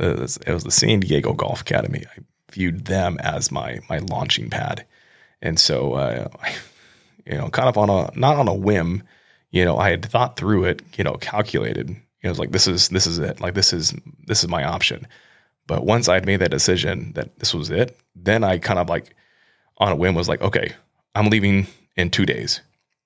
it 0.46 0.52
was 0.52 0.64
the 0.64 0.70
San 0.70 1.00
Diego 1.00 1.32
Golf 1.32 1.62
Academy. 1.62 2.04
I 2.16 2.20
viewed 2.50 2.84
them 2.84 3.18
as 3.20 3.50
my 3.50 3.80
my 3.88 3.98
launching 3.98 4.50
pad, 4.50 4.84
and 5.42 5.58
so 5.58 5.94
uh, 5.94 6.28
you 7.26 7.36
know, 7.36 7.48
kind 7.48 7.68
of 7.68 7.76
on 7.76 7.90
a 7.90 8.10
not 8.18 8.36
on 8.36 8.48
a 8.48 8.54
whim, 8.54 9.02
you 9.50 9.64
know, 9.64 9.76
I 9.76 9.90
had 9.90 10.04
thought 10.04 10.36
through 10.36 10.64
it, 10.64 10.82
you 10.96 11.04
know, 11.04 11.14
calculated. 11.14 11.88
You 11.88 11.96
know, 12.24 12.30
was 12.30 12.38
like 12.38 12.52
this 12.52 12.66
is 12.66 12.88
this 12.88 13.06
is 13.06 13.18
it. 13.18 13.40
Like 13.40 13.54
this 13.54 13.72
is 13.72 13.94
this 14.26 14.42
is 14.42 14.48
my 14.48 14.64
option. 14.64 15.06
But 15.66 15.84
once 15.84 16.08
I'd 16.08 16.26
made 16.26 16.36
that 16.36 16.50
decision 16.50 17.12
that 17.14 17.38
this 17.40 17.52
was 17.52 17.70
it, 17.70 17.98
then 18.14 18.44
I 18.44 18.58
kind 18.58 18.78
of 18.78 18.88
like 18.88 19.14
on 19.78 19.92
a 19.92 19.96
whim 19.96 20.14
was 20.14 20.28
like, 20.28 20.40
okay, 20.40 20.72
I'm 21.14 21.28
leaving 21.28 21.66
in 21.96 22.10
two 22.10 22.24
days. 22.24 22.60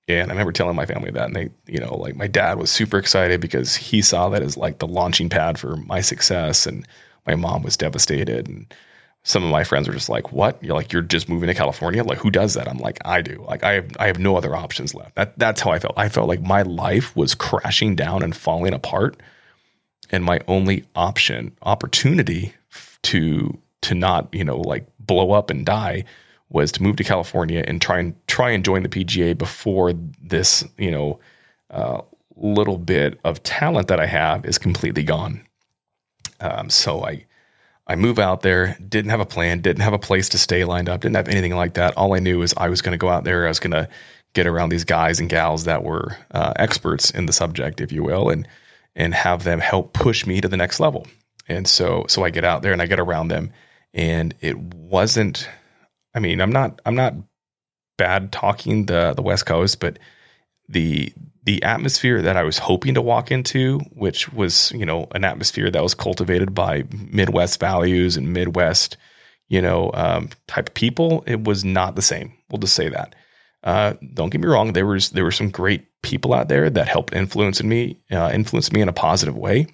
And 0.07 0.29
I 0.29 0.33
remember 0.33 0.51
telling 0.51 0.75
my 0.75 0.85
family 0.85 1.11
that, 1.11 1.25
and 1.25 1.35
they, 1.35 1.49
you 1.67 1.79
know, 1.79 1.95
like 1.95 2.15
my 2.15 2.27
dad 2.27 2.57
was 2.57 2.71
super 2.71 2.97
excited 2.97 3.39
because 3.39 3.75
he 3.75 4.01
saw 4.01 4.29
that 4.29 4.41
as 4.41 4.57
like 4.57 4.79
the 4.79 4.87
launching 4.87 5.29
pad 5.29 5.57
for 5.57 5.77
my 5.77 6.01
success, 6.01 6.65
and 6.65 6.87
my 7.25 7.35
mom 7.35 7.63
was 7.63 7.77
devastated. 7.77 8.47
And 8.47 8.73
some 9.23 9.43
of 9.43 9.51
my 9.51 9.63
friends 9.63 9.87
were 9.87 9.93
just 9.93 10.09
like, 10.09 10.31
"What? 10.31 10.61
You're 10.63 10.75
like 10.75 10.91
you're 10.91 11.01
just 11.01 11.29
moving 11.29 11.47
to 11.47 11.53
California? 11.53 12.03
Like 12.03 12.17
who 12.17 12.31
does 12.31 12.55
that?" 12.55 12.67
I'm 12.67 12.79
like, 12.79 12.99
"I 13.05 13.21
do. 13.21 13.43
Like 13.47 13.63
I 13.63 13.73
have 13.73 13.91
I 13.99 14.07
have 14.07 14.19
no 14.19 14.35
other 14.35 14.55
options 14.55 14.95
left." 14.95 15.15
That 15.15 15.37
that's 15.37 15.61
how 15.61 15.71
I 15.71 15.79
felt. 15.79 15.93
I 15.97 16.09
felt 16.09 16.27
like 16.27 16.41
my 16.41 16.63
life 16.63 17.15
was 17.15 17.35
crashing 17.35 17.95
down 17.95 18.23
and 18.23 18.35
falling 18.35 18.73
apart, 18.73 19.17
and 20.09 20.23
my 20.23 20.39
only 20.47 20.85
option, 20.95 21.55
opportunity 21.61 22.53
to 23.03 23.57
to 23.81 23.95
not 23.95 24.33
you 24.33 24.43
know 24.43 24.57
like 24.57 24.85
blow 24.99 25.31
up 25.31 25.49
and 25.49 25.65
die 25.65 26.03
was 26.49 26.71
to 26.73 26.83
move 26.83 26.97
to 26.97 27.03
California 27.03 27.63
and 27.67 27.81
try 27.81 27.99
and 27.99 28.15
try 28.27 28.51
and 28.51 28.65
join 28.65 28.83
the 28.83 28.89
PGA 28.89 29.37
before 29.37 29.93
this, 30.21 30.63
you 30.77 30.91
know, 30.91 31.19
uh, 31.69 32.01
little 32.35 32.77
bit 32.77 33.19
of 33.23 33.41
talent 33.43 33.87
that 33.87 33.99
I 33.99 34.05
have 34.05 34.45
is 34.45 34.57
completely 34.57 35.03
gone. 35.03 35.45
Um, 36.39 36.69
so 36.69 37.05
I 37.05 37.25
I 37.91 37.95
move 37.97 38.19
out 38.19 38.41
there, 38.41 38.77
didn't 38.87 39.11
have 39.11 39.19
a 39.19 39.25
plan, 39.25 39.59
didn't 39.59 39.81
have 39.81 39.91
a 39.91 39.99
place 39.99 40.29
to 40.29 40.37
stay 40.37 40.63
lined 40.63 40.87
up, 40.87 41.01
didn't 41.01 41.17
have 41.17 41.27
anything 41.27 41.53
like 41.53 41.73
that. 41.73 41.97
All 41.97 42.15
I 42.15 42.19
knew 42.19 42.41
is 42.41 42.53
I 42.55 42.69
was 42.69 42.81
going 42.81 42.93
to 42.93 42.97
go 42.97 43.09
out 43.09 43.25
there, 43.25 43.45
I 43.45 43.49
was 43.49 43.59
going 43.59 43.71
to 43.71 43.89
get 44.33 44.47
around 44.47 44.69
these 44.69 44.85
guys 44.85 45.19
and 45.19 45.29
gals 45.29 45.65
that 45.65 45.83
were 45.83 46.15
uh, 46.31 46.53
experts 46.55 47.11
in 47.11 47.25
the 47.25 47.33
subject, 47.33 47.81
if 47.81 47.91
you 47.91 48.01
will, 48.01 48.29
and 48.29 48.47
and 48.95 49.13
have 49.13 49.43
them 49.43 49.59
help 49.59 49.91
push 49.91 50.25
me 50.25 50.39
to 50.39 50.47
the 50.47 50.55
next 50.55 50.79
level. 50.79 51.05
And 51.49 51.67
so 51.67 52.05
so 52.07 52.23
I 52.23 52.29
get 52.29 52.45
out 52.45 52.61
there 52.61 52.71
and 52.71 52.81
I 52.81 52.85
get 52.85 52.99
around 52.99 53.27
them, 53.27 53.51
and 53.93 54.33
it 54.39 54.57
wasn't 54.57 55.49
I 56.15 56.19
mean, 56.19 56.39
I'm 56.39 56.53
not 56.53 56.81
I'm 56.85 56.95
not 56.95 57.15
bad 57.97 58.31
talking 58.31 58.85
the 58.85 59.13
the 59.13 59.21
West 59.21 59.45
Coast, 59.45 59.81
but 59.81 59.99
the 60.69 61.11
the 61.43 61.63
atmosphere 61.63 62.21
that 62.21 62.37
I 62.37 62.43
was 62.43 62.59
hoping 62.59 62.93
to 62.93 63.01
walk 63.01 63.31
into, 63.31 63.79
which 63.91 64.31
was 64.31 64.71
you 64.73 64.85
know 64.85 65.07
an 65.11 65.23
atmosphere 65.23 65.71
that 65.71 65.83
was 65.83 65.93
cultivated 65.93 66.53
by 66.53 66.83
Midwest 66.91 67.59
values 67.59 68.17
and 68.17 68.33
Midwest 68.33 68.97
you 69.49 69.61
know 69.61 69.91
um, 69.93 70.29
type 70.47 70.69
of 70.69 70.73
people, 70.73 71.23
it 71.27 71.43
was 71.43 71.63
not 71.63 71.95
the 71.95 72.01
same. 72.01 72.33
We'll 72.49 72.59
just 72.59 72.75
say 72.75 72.89
that. 72.89 73.15
Uh, 73.63 73.93
don't 74.13 74.31
get 74.31 74.41
me 74.41 74.47
wrong. 74.47 74.73
There 74.73 74.85
was 74.85 75.11
there 75.11 75.23
were 75.23 75.31
some 75.31 75.49
great 75.49 75.85
people 76.01 76.33
out 76.33 76.47
there 76.47 76.69
that 76.69 76.87
helped 76.87 77.13
influence 77.13 77.61
me, 77.61 77.99
uh, 78.11 78.31
influence 78.33 78.71
me 78.71 78.81
in 78.81 78.89
a 78.89 78.93
positive 78.93 79.37
way. 79.37 79.67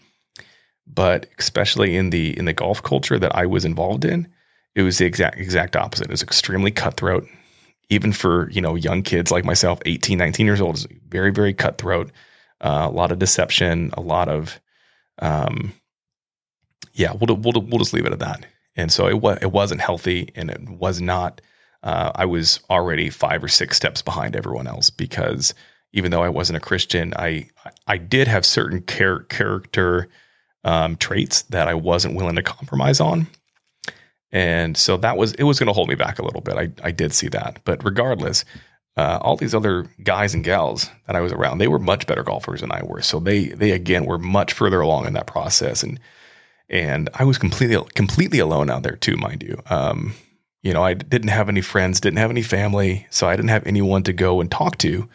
But 0.86 1.28
especially 1.38 1.96
in 1.96 2.10
the 2.10 2.38
in 2.38 2.46
the 2.46 2.54
golf 2.54 2.82
culture 2.84 3.20
that 3.20 3.36
I 3.36 3.46
was 3.46 3.66
involved 3.66 4.06
in, 4.06 4.28
it 4.76 4.82
was 4.84 4.98
the 4.98 5.06
exact 5.06 5.38
exact 5.38 5.76
opposite. 5.76 6.06
It 6.06 6.12
was 6.12 6.24
extremely 6.24 6.72
cutthroat, 6.72 7.26
even 7.90 8.12
for 8.12 8.50
you 8.52 8.62
know 8.62 8.76
young 8.76 9.02
kids 9.02 9.32
like 9.32 9.46
myself, 9.46 9.80
18, 9.86 10.18
19 10.18 10.46
years 10.46 10.62
old. 10.62 10.76
It's 10.76 10.88
very 11.08 11.32
very 11.32 11.54
cutthroat. 11.54 12.12
Uh, 12.60 12.88
a 12.90 12.94
lot 12.94 13.12
of 13.12 13.20
deception, 13.20 13.92
a 13.94 14.02
lot 14.02 14.28
of, 14.28 14.60
um, 15.20 15.74
yeah. 16.94 17.14
We'll 17.14 17.36
we'll 17.36 17.62
we'll 17.62 17.80
just 17.80 17.94
leave 17.94 18.06
it 18.06 18.14
at 18.14 18.20
that. 18.20 18.46
And 18.76 18.92
so 18.92 19.08
it 19.08 19.22
was 19.22 19.38
it 19.42 19.52
wasn't 19.52 19.82
healthy, 19.82 20.32
and 20.36 20.50
it 20.50 20.70
was 20.70 21.02
not. 21.02 21.42
Uh, 21.84 22.12
I 22.16 22.26
was 22.26 22.60
already 22.70 23.10
five 23.10 23.44
or 23.44 23.48
six 23.48 23.78
steps 23.78 24.02
behind 24.02 24.36
everyone 24.36 24.68
else 24.68 24.90
because 24.90 25.54
even 25.94 26.12
though 26.12 26.24
I 26.24 26.30
wasn't 26.30 26.58
a 26.58 26.62
Christian, 26.62 27.14
I 27.16 27.50
I 27.86 27.98
did 27.98 28.28
have 28.28 28.46
certain 28.46 28.86
char- 28.86 29.24
character 29.24 30.10
um, 30.64 30.96
traits 30.98 31.44
that 31.44 31.68
I 31.68 31.74
wasn't 31.74 32.16
willing 32.16 32.36
to 32.36 32.44
compromise 32.44 33.00
on. 33.00 33.28
And 34.32 34.76
so 34.76 34.98
that 34.98 35.18
was, 35.18 35.34
it 35.34 35.44
was 35.44 35.58
going 35.60 35.68
to 35.68 35.74
hold 35.74 35.90
me 35.90 35.96
back 35.96 36.20
a 36.20 36.24
little 36.26 36.42
bit. 36.42 36.58
I, 36.58 36.70
I 36.84 36.92
did 36.92 37.14
see 37.14 37.30
that. 37.30 37.62
But 37.64 37.84
regardless, 37.84 38.44
uh, 38.98 39.20
all 39.22 39.38
these 39.38 39.56
other 39.56 39.88
guys 40.04 40.34
and 40.34 40.44
gals 40.44 40.90
that 41.06 41.16
I 41.16 41.22
was 41.22 41.32
around, 41.32 41.60
they 41.60 41.68
were 41.68 41.80
much 41.80 42.08
better 42.08 42.24
golfers 42.24 42.62
than 42.62 42.72
I 42.72 42.84
were. 42.84 43.02
So 43.02 43.20
they, 43.20 43.46
they 43.46 43.72
again 43.72 44.06
were 44.06 44.18
much 44.18 44.54
further 44.54 44.82
along 44.82 45.06
in 45.06 45.14
that 45.14 45.28
process. 45.28 45.84
And, 45.84 46.00
and 46.70 47.10
I 47.14 47.24
was 47.24 47.38
completely, 47.38 47.78
completely 47.94 48.40
alone 48.40 48.70
out 48.70 48.84
there 48.84 48.96
too, 48.96 49.16
mind 49.16 49.44
you. 49.44 49.62
Um, 49.70 50.16
you 50.62 50.74
know, 50.74 50.84
I 50.84 50.96
didn't 50.96 51.30
have 51.30 51.48
any 51.48 51.62
friends, 51.62 52.02
didn't 52.02 52.18
have 52.18 52.32
any 52.32 52.42
family. 52.42 53.08
So 53.10 53.28
I 53.28 53.36
didn't 53.36 53.50
have 53.50 53.66
anyone 53.66 54.04
to 54.04 54.14
go 54.14 54.42
and 54.42 54.52
talk 54.52 54.78
to, 54.80 55.08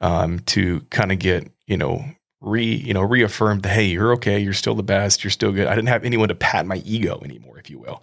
um, 0.00 0.40
to 0.40 0.80
kind 0.90 1.12
of 1.12 1.18
get, 1.18 1.50
you 1.66 1.76
know, 1.76 2.04
re, 2.40 2.64
you 2.64 2.92
know, 2.92 3.02
reaffirmed, 3.02 3.62
that 3.62 3.70
hey, 3.70 3.86
you're 3.86 4.12
okay. 4.14 4.38
You're 4.38 4.52
still 4.52 4.74
the 4.74 4.82
best. 4.82 5.22
You're 5.24 5.30
still 5.30 5.52
good. 5.52 5.66
I 5.66 5.74
didn't 5.74 5.88
have 5.88 6.04
anyone 6.04 6.28
to 6.28 6.34
pat 6.34 6.66
my 6.66 6.82
ego 6.84 7.20
anymore, 7.24 7.58
if 7.58 7.70
you 7.70 7.78
will. 7.78 8.02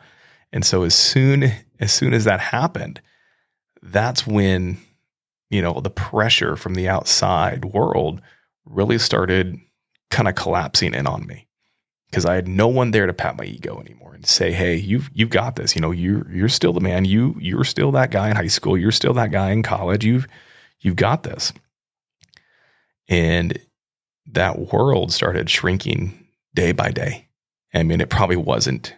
And 0.52 0.66
so 0.66 0.84
as 0.84 0.96
soon 0.96 1.52
as 1.80 1.92
soon 1.92 2.14
as 2.14 2.24
that 2.24 2.40
happened, 2.40 3.02
that's 3.82 4.26
when 4.26 4.78
you 5.50 5.62
know 5.62 5.80
the 5.80 5.90
pressure 5.90 6.56
from 6.56 6.76
the 6.76 6.88
outside 6.88 7.66
world 7.66 8.22
really 8.66 8.98
started 8.98 9.58
kind 10.10 10.28
of 10.28 10.36
collapsing 10.36 10.94
in 10.94 11.08
on 11.08 11.26
me 11.26 11.48
because 12.10 12.26
I 12.26 12.36
had 12.36 12.48
no 12.48 12.68
one 12.68 12.92
there 12.92 13.06
to 13.06 13.14
pat 13.14 13.38
my 13.38 13.44
ego 13.44 13.80
anymore 13.80 14.14
and 14.14 14.26
say, 14.26 14.52
"Hey, 14.52 14.76
you've 14.76 15.10
you've 15.14 15.30
got 15.30 15.56
this. 15.56 15.76
You 15.76 15.82
know, 15.82 15.92
you 15.92 16.26
you're 16.30 16.50
still 16.50 16.74
the 16.74 16.82
man. 16.82 17.06
You 17.06 17.36
you're 17.40 17.64
still 17.64 17.92
that 17.94 18.12
guy 18.12 18.30
in 18.30 18.36
high 18.36 18.48
school. 18.48 18.78
You're 18.78 18.92
still 18.92 19.14
that 19.14 19.32
guy 19.32 19.52
in 19.52 19.64
college. 19.64 20.06
You've 20.06 20.28
you've 20.80 20.96
got 20.96 21.24
this." 21.24 21.54
And 23.10 23.60
that 24.28 24.74
world 24.74 25.14
started 25.14 25.50
shrinking 25.50 26.28
day 26.54 26.72
by 26.72 26.92
day. 26.92 27.28
I 27.74 27.84
mean, 27.84 28.02
it 28.02 28.10
probably 28.10 28.36
wasn't 28.36 28.94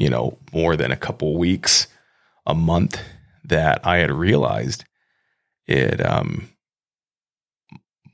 you 0.00 0.08
know, 0.08 0.38
more 0.54 0.76
than 0.76 0.90
a 0.90 0.96
couple 0.96 1.36
weeks, 1.36 1.86
a 2.46 2.54
month 2.54 2.98
that 3.44 3.86
I 3.86 3.98
had 3.98 4.10
realized 4.10 4.86
it, 5.66 6.04
um, 6.04 6.48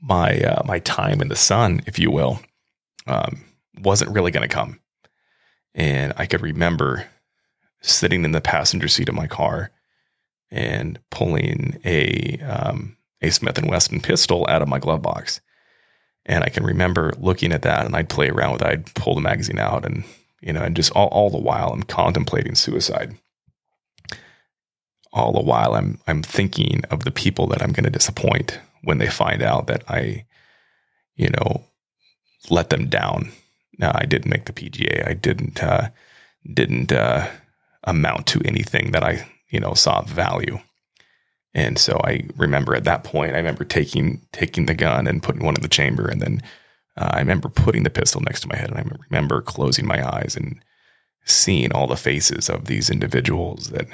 my, 0.01 0.37
uh, 0.37 0.63
my 0.65 0.79
time 0.79 1.21
in 1.21 1.29
the 1.29 1.35
sun, 1.37 1.79
if 1.87 1.97
you 1.97 2.11
will, 2.11 2.41
um, 3.07 3.41
wasn't 3.79 4.11
really 4.11 4.31
going 4.31 4.47
to 4.47 4.53
come. 4.53 4.81
And 5.73 6.11
I 6.17 6.25
could 6.25 6.41
remember 6.41 7.05
sitting 7.81 8.25
in 8.25 8.33
the 8.33 8.41
passenger 8.41 8.89
seat 8.89 9.07
of 9.07 9.15
my 9.15 9.27
car 9.27 9.71
and 10.51 10.99
pulling 11.09 11.79
a, 11.85 12.37
um, 12.41 12.97
a 13.21 13.29
Smith 13.29 13.57
and 13.57 13.69
Wesson 13.69 14.01
pistol 14.01 14.45
out 14.49 14.61
of 14.61 14.67
my 14.67 14.79
glove 14.79 15.01
box. 15.01 15.39
And 16.25 16.43
I 16.43 16.49
can 16.49 16.65
remember 16.65 17.13
looking 17.17 17.53
at 17.53 17.61
that 17.61 17.85
and 17.85 17.95
I'd 17.95 18.09
play 18.09 18.27
around 18.27 18.51
with 18.51 18.61
it. 18.63 18.67
I'd 18.67 18.93
pull 18.93 19.15
the 19.15 19.21
magazine 19.21 19.57
out 19.59 19.85
and 19.85 20.03
you 20.41 20.53
know, 20.53 20.61
and 20.61 20.75
just 20.75 20.91
all, 20.91 21.07
all 21.07 21.29
the 21.29 21.37
while 21.37 21.71
I'm 21.73 21.83
contemplating 21.83 22.55
suicide. 22.55 23.17
All 25.13 25.31
the 25.33 25.41
while 25.41 25.73
I'm 25.73 25.99
I'm 26.07 26.21
thinking 26.21 26.83
of 26.91 27.03
the 27.03 27.11
people 27.11 27.47
that 27.47 27.61
I'm 27.61 27.71
going 27.71 27.85
to 27.85 27.89
disappoint 27.89 28.59
when 28.83 28.97
they 28.97 29.07
find 29.07 29.41
out 29.41 29.67
that 29.67 29.83
I, 29.89 30.25
you 31.15 31.29
know, 31.29 31.63
let 32.49 32.69
them 32.69 32.87
down. 32.87 33.31
I 33.81 34.05
didn't 34.05 34.29
make 34.29 34.45
the 34.45 34.53
PGA. 34.53 35.07
I 35.07 35.13
didn't 35.13 35.61
uh, 35.63 35.89
didn't 36.51 36.91
uh, 36.91 37.27
amount 37.83 38.27
to 38.27 38.41
anything 38.45 38.91
that 38.91 39.03
I 39.03 39.27
you 39.49 39.59
know 39.59 39.73
saw 39.73 40.01
value. 40.03 40.59
And 41.53 41.79
so 41.79 41.99
I 42.03 42.23
remember 42.35 42.75
at 42.75 42.83
that 42.83 43.03
point, 43.03 43.33
I 43.33 43.37
remember 43.37 43.63
taking 43.63 44.21
taking 44.31 44.65
the 44.65 44.75
gun 44.75 45.07
and 45.07 45.23
putting 45.23 45.43
one 45.43 45.55
in 45.55 45.61
the 45.61 45.67
chamber, 45.67 46.07
and 46.07 46.21
then 46.21 46.41
uh, 46.97 47.09
I 47.13 47.19
remember 47.19 47.49
putting 47.49 47.83
the 47.83 47.89
pistol 47.89 48.21
next 48.21 48.41
to 48.41 48.47
my 48.47 48.55
head, 48.55 48.69
and 48.71 48.79
I 48.79 48.85
remember 49.09 49.41
closing 49.41 49.85
my 49.85 50.05
eyes 50.05 50.35
and 50.35 50.59
seeing 51.25 51.71
all 51.71 51.87
the 51.87 51.95
faces 51.95 52.49
of 52.49 52.65
these 52.65 52.89
individuals 52.89 53.69
that 53.69 53.87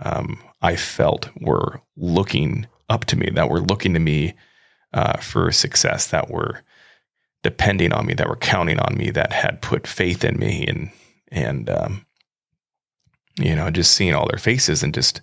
um, 0.00 0.38
I 0.62 0.76
felt 0.76 1.28
were 1.40 1.80
looking 1.96 2.66
up 2.88 3.04
to 3.06 3.16
me, 3.16 3.30
that 3.34 3.50
were 3.50 3.60
looking 3.60 3.94
to 3.94 4.00
me 4.00 4.34
uh, 4.92 5.18
for 5.18 5.50
success, 5.52 6.08
that 6.08 6.30
were 6.30 6.62
depending 7.42 7.92
on 7.92 8.06
me, 8.06 8.14
that 8.14 8.28
were 8.28 8.36
counting 8.36 8.78
on 8.78 8.96
me, 8.96 9.10
that 9.10 9.32
had 9.32 9.60
put 9.60 9.86
faith 9.86 10.24
in 10.24 10.38
me, 10.38 10.66
and 10.66 10.90
and 11.30 11.68
um, 11.68 12.06
you 13.38 13.54
know, 13.54 13.70
just 13.70 13.92
seeing 13.92 14.14
all 14.14 14.26
their 14.26 14.38
faces 14.38 14.82
and 14.82 14.94
just 14.94 15.20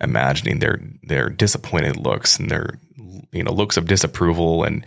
imagining 0.00 0.58
their 0.58 0.80
their 1.02 1.28
disappointed 1.28 1.96
looks 1.96 2.38
and 2.38 2.50
their 2.50 2.80
you 3.30 3.44
know 3.44 3.52
looks 3.52 3.76
of 3.76 3.86
disapproval 3.86 4.64
and 4.64 4.84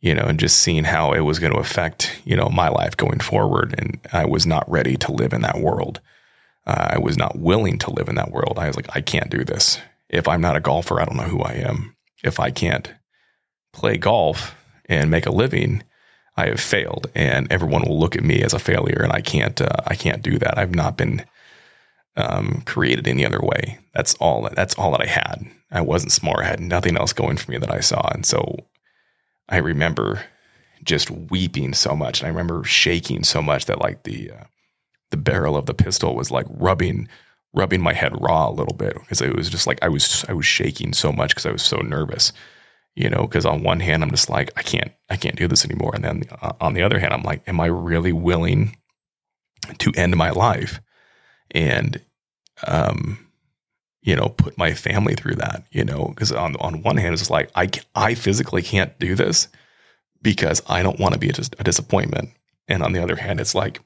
you 0.00 0.14
know 0.14 0.22
and 0.22 0.38
just 0.38 0.58
seeing 0.58 0.84
how 0.84 1.12
it 1.12 1.20
was 1.20 1.38
going 1.38 1.52
to 1.52 1.58
affect 1.58 2.20
you 2.24 2.36
know 2.36 2.48
my 2.48 2.68
life 2.68 2.96
going 2.96 3.20
forward 3.20 3.74
and 3.78 3.98
I 4.12 4.26
was 4.26 4.46
not 4.46 4.70
ready 4.70 4.96
to 4.96 5.12
live 5.12 5.32
in 5.32 5.42
that 5.42 5.60
world. 5.60 6.00
Uh, 6.66 6.88
I 6.90 6.98
was 6.98 7.16
not 7.16 7.38
willing 7.38 7.78
to 7.78 7.90
live 7.90 8.08
in 8.08 8.14
that 8.16 8.30
world. 8.30 8.58
I 8.58 8.66
was 8.66 8.76
like 8.76 8.94
I 8.94 9.00
can't 9.00 9.30
do 9.30 9.44
this. 9.44 9.78
If 10.08 10.28
I'm 10.28 10.40
not 10.40 10.56
a 10.56 10.60
golfer, 10.60 11.00
I 11.00 11.04
don't 11.04 11.16
know 11.16 11.24
who 11.24 11.42
I 11.42 11.52
am. 11.52 11.96
If 12.24 12.40
I 12.40 12.50
can't 12.50 12.92
play 13.72 13.96
golf 13.96 14.54
and 14.86 15.10
make 15.10 15.26
a 15.26 15.30
living, 15.30 15.82
I 16.36 16.46
have 16.46 16.60
failed, 16.60 17.08
and 17.14 17.50
everyone 17.52 17.82
will 17.82 17.98
look 17.98 18.16
at 18.16 18.22
me 18.22 18.42
as 18.42 18.54
a 18.54 18.58
failure, 18.58 19.00
and 19.02 19.12
I 19.12 19.20
can't. 19.20 19.60
Uh, 19.60 19.82
I 19.86 19.94
can't 19.94 20.22
do 20.22 20.38
that. 20.38 20.56
I've 20.56 20.74
not 20.74 20.96
been 20.96 21.24
um, 22.16 22.62
created 22.64 23.08
any 23.08 23.26
other 23.26 23.40
way. 23.40 23.78
That's 23.94 24.14
all. 24.14 24.48
That's 24.54 24.74
all 24.74 24.92
that 24.92 25.02
I 25.02 25.06
had. 25.06 25.46
I 25.70 25.80
wasn't 25.80 26.12
smart. 26.12 26.44
I 26.44 26.48
had 26.48 26.60
nothing 26.60 26.96
else 26.96 27.12
going 27.12 27.36
for 27.36 27.50
me 27.50 27.58
that 27.58 27.72
I 27.72 27.80
saw, 27.80 28.08
and 28.14 28.24
so 28.24 28.56
I 29.48 29.58
remember 29.58 30.24
just 30.84 31.10
weeping 31.10 31.74
so 31.74 31.94
much, 31.96 32.20
and 32.20 32.26
I 32.26 32.30
remember 32.30 32.64
shaking 32.64 33.24
so 33.24 33.42
much 33.42 33.66
that 33.66 33.80
like 33.80 34.04
the 34.04 34.30
uh, 34.30 34.44
the 35.10 35.16
barrel 35.16 35.56
of 35.56 35.66
the 35.66 35.74
pistol 35.74 36.14
was 36.14 36.30
like 36.30 36.46
rubbing 36.48 37.08
rubbing 37.54 37.80
my 37.80 37.94
head 37.94 38.12
raw 38.20 38.48
a 38.48 38.52
little 38.52 38.76
bit 38.76 38.94
because 38.94 39.22
it 39.22 39.34
was 39.34 39.48
just 39.48 39.66
like 39.66 39.78
I 39.82 39.88
was 39.88 40.24
I 40.28 40.32
was 40.34 40.46
shaking 40.46 40.92
so 40.92 41.12
much 41.12 41.30
because 41.30 41.46
I 41.46 41.52
was 41.52 41.62
so 41.62 41.78
nervous 41.78 42.32
you 42.94 43.08
know 43.08 43.22
because 43.22 43.46
on 43.46 43.62
one 43.62 43.78
hand 43.78 44.02
i'm 44.02 44.10
just 44.10 44.30
like 44.30 44.50
i 44.56 44.62
can't 44.62 44.90
i 45.08 45.16
can't 45.16 45.36
do 45.36 45.46
this 45.46 45.64
anymore 45.64 45.92
and 45.94 46.02
then 46.02 46.22
uh, 46.42 46.52
on 46.60 46.72
the 46.72 46.82
other 46.82 46.98
hand 46.98 47.12
i'm 47.12 47.22
like 47.22 47.46
am 47.46 47.60
i 47.60 47.66
really 47.66 48.12
willing 48.12 48.74
to 49.76 49.92
end 49.96 50.16
my 50.16 50.30
life? 50.30 50.80
And 51.50 52.00
um 52.66 53.27
you 54.08 54.16
know 54.16 54.30
put 54.30 54.56
my 54.56 54.72
family 54.72 55.14
through 55.14 55.34
that 55.34 55.64
you 55.70 55.84
know 55.84 56.06
because 56.06 56.32
on 56.32 56.56
on 56.56 56.82
one 56.82 56.96
hand 56.96 57.12
it's 57.12 57.28
like 57.28 57.50
i 57.54 57.68
i 57.94 58.14
physically 58.14 58.62
can't 58.62 58.98
do 58.98 59.14
this 59.14 59.48
because 60.22 60.62
i 60.66 60.82
don't 60.82 60.98
want 60.98 61.12
to 61.12 61.20
be 61.20 61.28
a, 61.28 61.34
a 61.58 61.64
disappointment. 61.64 62.30
And 62.70 62.82
on 62.82 62.92
the 62.92 63.02
other 63.02 63.16
hand 63.16 63.38
it's 63.38 63.54
like 63.54 63.80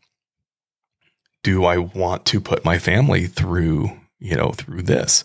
do 1.42 1.64
i 1.64 1.76
want 1.76 2.24
to 2.26 2.40
put 2.40 2.64
my 2.64 2.78
family 2.78 3.26
through 3.26 3.90
you 4.20 4.36
know 4.36 4.52
through 4.52 4.82
this? 4.82 5.24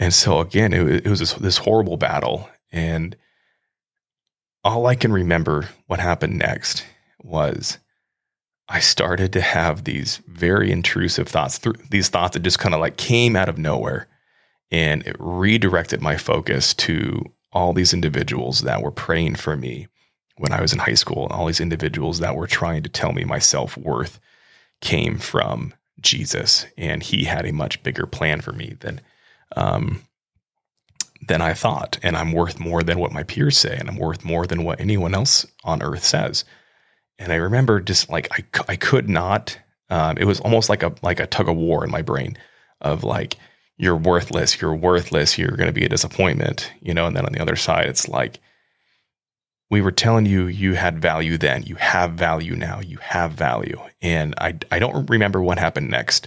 And 0.00 0.12
so 0.12 0.40
again 0.40 0.72
it, 0.72 1.06
it 1.06 1.08
was 1.08 1.20
this, 1.20 1.34
this 1.34 1.58
horrible 1.58 1.96
battle. 1.96 2.48
And 2.72 3.16
all 4.64 4.86
I 4.86 4.96
can 4.96 5.12
remember 5.12 5.68
what 5.86 6.00
happened 6.00 6.38
next 6.38 6.84
was 7.22 7.78
I 8.68 8.80
started 8.80 9.32
to 9.32 9.40
have 9.40 9.84
these 9.84 10.20
very 10.26 10.70
intrusive 10.70 11.28
thoughts, 11.28 11.60
these 11.90 12.08
thoughts 12.08 12.34
that 12.34 12.42
just 12.42 12.58
kind 12.58 12.74
of 12.74 12.80
like 12.80 12.96
came 12.96 13.34
out 13.34 13.48
of 13.48 13.58
nowhere. 13.58 14.08
And 14.70 15.06
it 15.06 15.16
redirected 15.18 16.02
my 16.02 16.18
focus 16.18 16.74
to 16.74 17.24
all 17.52 17.72
these 17.72 17.94
individuals 17.94 18.60
that 18.60 18.82
were 18.82 18.90
praying 18.90 19.36
for 19.36 19.56
me 19.56 19.88
when 20.36 20.52
I 20.52 20.60
was 20.60 20.72
in 20.72 20.78
high 20.78 20.94
school, 20.94 21.24
and 21.24 21.32
all 21.32 21.46
these 21.46 21.60
individuals 21.60 22.20
that 22.20 22.36
were 22.36 22.46
trying 22.46 22.82
to 22.82 22.88
tell 22.88 23.12
me 23.12 23.24
my 23.24 23.38
self 23.38 23.76
worth 23.76 24.20
came 24.80 25.18
from 25.18 25.74
Jesus. 26.00 26.66
And 26.76 27.02
he 27.02 27.24
had 27.24 27.46
a 27.46 27.52
much 27.52 27.82
bigger 27.82 28.06
plan 28.06 28.40
for 28.40 28.52
me 28.52 28.76
than 28.80 29.00
um, 29.56 30.02
than 31.26 31.40
I 31.40 31.54
thought. 31.54 31.98
And 32.02 32.16
I'm 32.16 32.32
worth 32.32 32.60
more 32.60 32.82
than 32.82 32.98
what 32.98 33.12
my 33.12 33.22
peers 33.22 33.58
say. 33.58 33.76
And 33.76 33.88
I'm 33.88 33.96
worth 33.96 34.24
more 34.24 34.46
than 34.46 34.62
what 34.62 34.80
anyone 34.80 35.14
else 35.14 35.46
on 35.64 35.82
earth 35.82 36.04
says. 36.04 36.44
And 37.18 37.32
I 37.32 37.36
remember 37.36 37.80
just 37.80 38.08
like, 38.10 38.28
I, 38.32 38.44
I 38.72 38.76
could 38.76 39.08
not, 39.08 39.58
um, 39.90 40.16
it 40.18 40.24
was 40.24 40.40
almost 40.40 40.68
like 40.68 40.82
a, 40.82 40.94
like 41.02 41.20
a 41.20 41.26
tug 41.26 41.48
of 41.48 41.56
war 41.56 41.84
in 41.84 41.90
my 41.90 42.02
brain 42.02 42.36
of 42.80 43.02
like, 43.04 43.36
you're 43.76 43.96
worthless, 43.96 44.60
you're 44.60 44.74
worthless, 44.74 45.38
you're 45.38 45.56
going 45.56 45.68
to 45.68 45.72
be 45.72 45.84
a 45.84 45.88
disappointment, 45.88 46.72
you 46.80 46.92
know? 46.94 47.06
And 47.06 47.16
then 47.16 47.26
on 47.26 47.32
the 47.32 47.40
other 47.40 47.56
side, 47.56 47.86
it's 47.86 48.08
like, 48.08 48.40
we 49.70 49.80
were 49.80 49.92
telling 49.92 50.26
you 50.26 50.46
you 50.46 50.74
had 50.74 51.00
value 51.00 51.36
then, 51.36 51.62
you 51.64 51.74
have 51.76 52.12
value 52.12 52.56
now, 52.56 52.80
you 52.80 52.98
have 52.98 53.32
value. 53.32 53.78
And 54.00 54.34
I, 54.38 54.58
I 54.72 54.78
don't 54.78 55.08
remember 55.10 55.42
what 55.42 55.58
happened 55.58 55.90
next, 55.90 56.26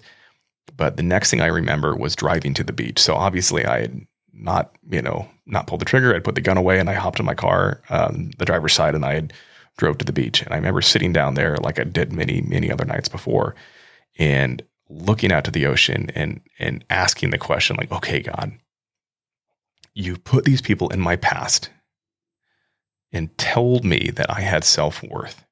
but 0.78 0.98
the 0.98 1.04
next 1.04 1.32
thing 1.32 1.42
I 1.42 1.48
remember 1.48 1.96
was 1.96 2.16
driving 2.16 2.54
to 2.56 2.64
the 2.64 2.74
beach. 2.74 3.00
So 3.00 3.16
obviously 3.16 3.66
I 3.66 3.82
had 3.82 4.06
not, 4.34 4.76
you 4.90 5.02
know, 5.02 5.28
not 5.46 5.68
pulled 5.68 5.82
the 5.82 5.86
trigger. 5.86 6.16
I'd 6.16 6.24
put 6.24 6.36
the 6.36 6.42
gun 6.42 6.58
away 6.58 6.80
and 6.80 6.90
I 6.90 6.94
hopped 6.94 7.20
in 7.20 7.26
my 7.26 7.34
car, 7.34 7.82
um, 7.90 8.32
the 8.38 8.46
driver's 8.46 8.74
side, 8.74 8.96
and 8.96 9.04
I 9.04 9.16
had 9.16 9.34
drove 9.78 9.98
to 10.00 10.06
the 10.06 10.14
beach. 10.14 10.42
And 10.42 10.54
I 10.54 10.58
remember 10.58 10.82
sitting 10.82 11.14
down 11.14 11.34
there 11.34 11.58
like 11.58 11.80
I 11.80 11.84
did 11.84 12.14
many, 12.14 12.42
many 12.42 12.72
other 12.72 12.86
nights 12.86 13.10
before 13.10 13.56
and 14.18 14.62
looking 14.90 15.32
out 15.32 15.46
to 15.46 15.52
the 15.52 15.66
ocean 15.66 16.12
and 16.16 16.42
and 16.60 16.84
asking 16.90 17.30
the 17.30 17.38
question, 17.38 17.78
like, 17.78 17.92
okay, 17.92 18.22
God, 18.22 18.54
you 19.94 20.18
put 20.18 20.46
these 20.46 20.62
people 20.62 20.90
in 20.90 21.00
my 21.00 21.16
past 21.16 21.70
and 23.12 23.38
told 23.38 23.84
me 23.84 24.10
that 24.16 24.30
I 24.30 24.42
had 24.42 24.64
self-worth. 24.64 25.46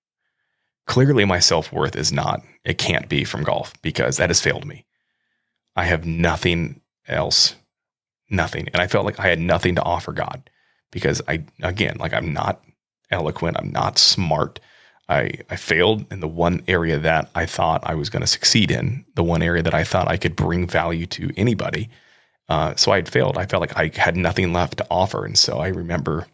Clearly, 0.88 1.26
my 1.26 1.40
self-worth 1.40 1.96
is 1.96 2.12
not, 2.12 2.42
it 2.64 2.78
can't 2.78 3.10
be 3.10 3.24
from 3.24 3.44
golf 3.44 3.74
because 3.82 4.18
that 4.18 4.30
has 4.30 4.42
failed 4.42 4.66
me. 4.66 4.86
I 5.76 5.84
have 5.84 6.06
nothing 6.06 6.82
else 7.08 7.56
nothing. 8.30 8.68
And 8.74 8.82
I 8.82 8.88
felt 8.88 9.06
like 9.06 9.20
I 9.20 9.28
had 9.28 9.40
nothing 9.40 9.76
to 9.76 9.84
offer 9.84 10.12
God 10.12 10.50
because 10.92 11.22
I, 11.28 11.44
again, 11.62 11.98
like 12.00 12.14
I'm 12.14 12.34
not 12.34 12.62
eloquent, 13.12 13.58
I'm 13.58 13.72
not 13.72 13.98
smart. 13.98 14.60
I, 15.08 15.32
I 15.50 15.56
failed 15.56 16.06
in 16.12 16.20
the 16.20 16.28
one 16.28 16.64
area 16.68 17.00
that 17.00 17.30
I 17.34 17.46
thought 17.46 17.82
I 17.84 17.96
was 17.96 18.10
going 18.10 18.22
to 18.22 18.28
succeed 18.28 18.70
in, 18.70 19.06
the 19.16 19.24
one 19.24 19.42
area 19.42 19.64
that 19.64 19.74
I 19.74 19.84
thought 19.84 20.08
I 20.08 20.18
could 20.18 20.36
bring 20.36 20.68
value 20.68 21.08
to 21.08 21.32
anybody. 21.36 21.90
Uh, 22.48 22.76
so 22.76 22.92
I 22.92 22.98
had 22.98 23.10
failed. 23.10 23.38
I 23.38 23.46
felt 23.46 23.62
like 23.62 23.78
I 23.78 23.92
had 23.96 24.16
nothing 24.16 24.54
left 24.54 24.78
to 24.78 24.88
offer. 24.90 25.26
And 25.26 25.38
so 25.38 25.60
I 25.60 25.68
remember, 25.68 26.28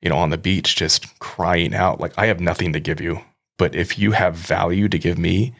you 0.00 0.10
know, 0.10 0.18
on 0.18 0.30
the 0.30 0.38
beach 0.38 0.76
just 0.76 1.18
crying 1.20 1.74
out, 1.74 2.00
like, 2.00 2.12
I 2.16 2.26
have 2.26 2.40
nothing 2.40 2.72
to 2.72 2.80
give 2.80 3.00
you. 3.00 3.20
But 3.58 3.74
if 3.74 3.98
you 3.98 4.12
have 4.12 4.34
value 4.34 4.88
to 4.88 4.98
give 4.98 5.18
me, 5.18 5.54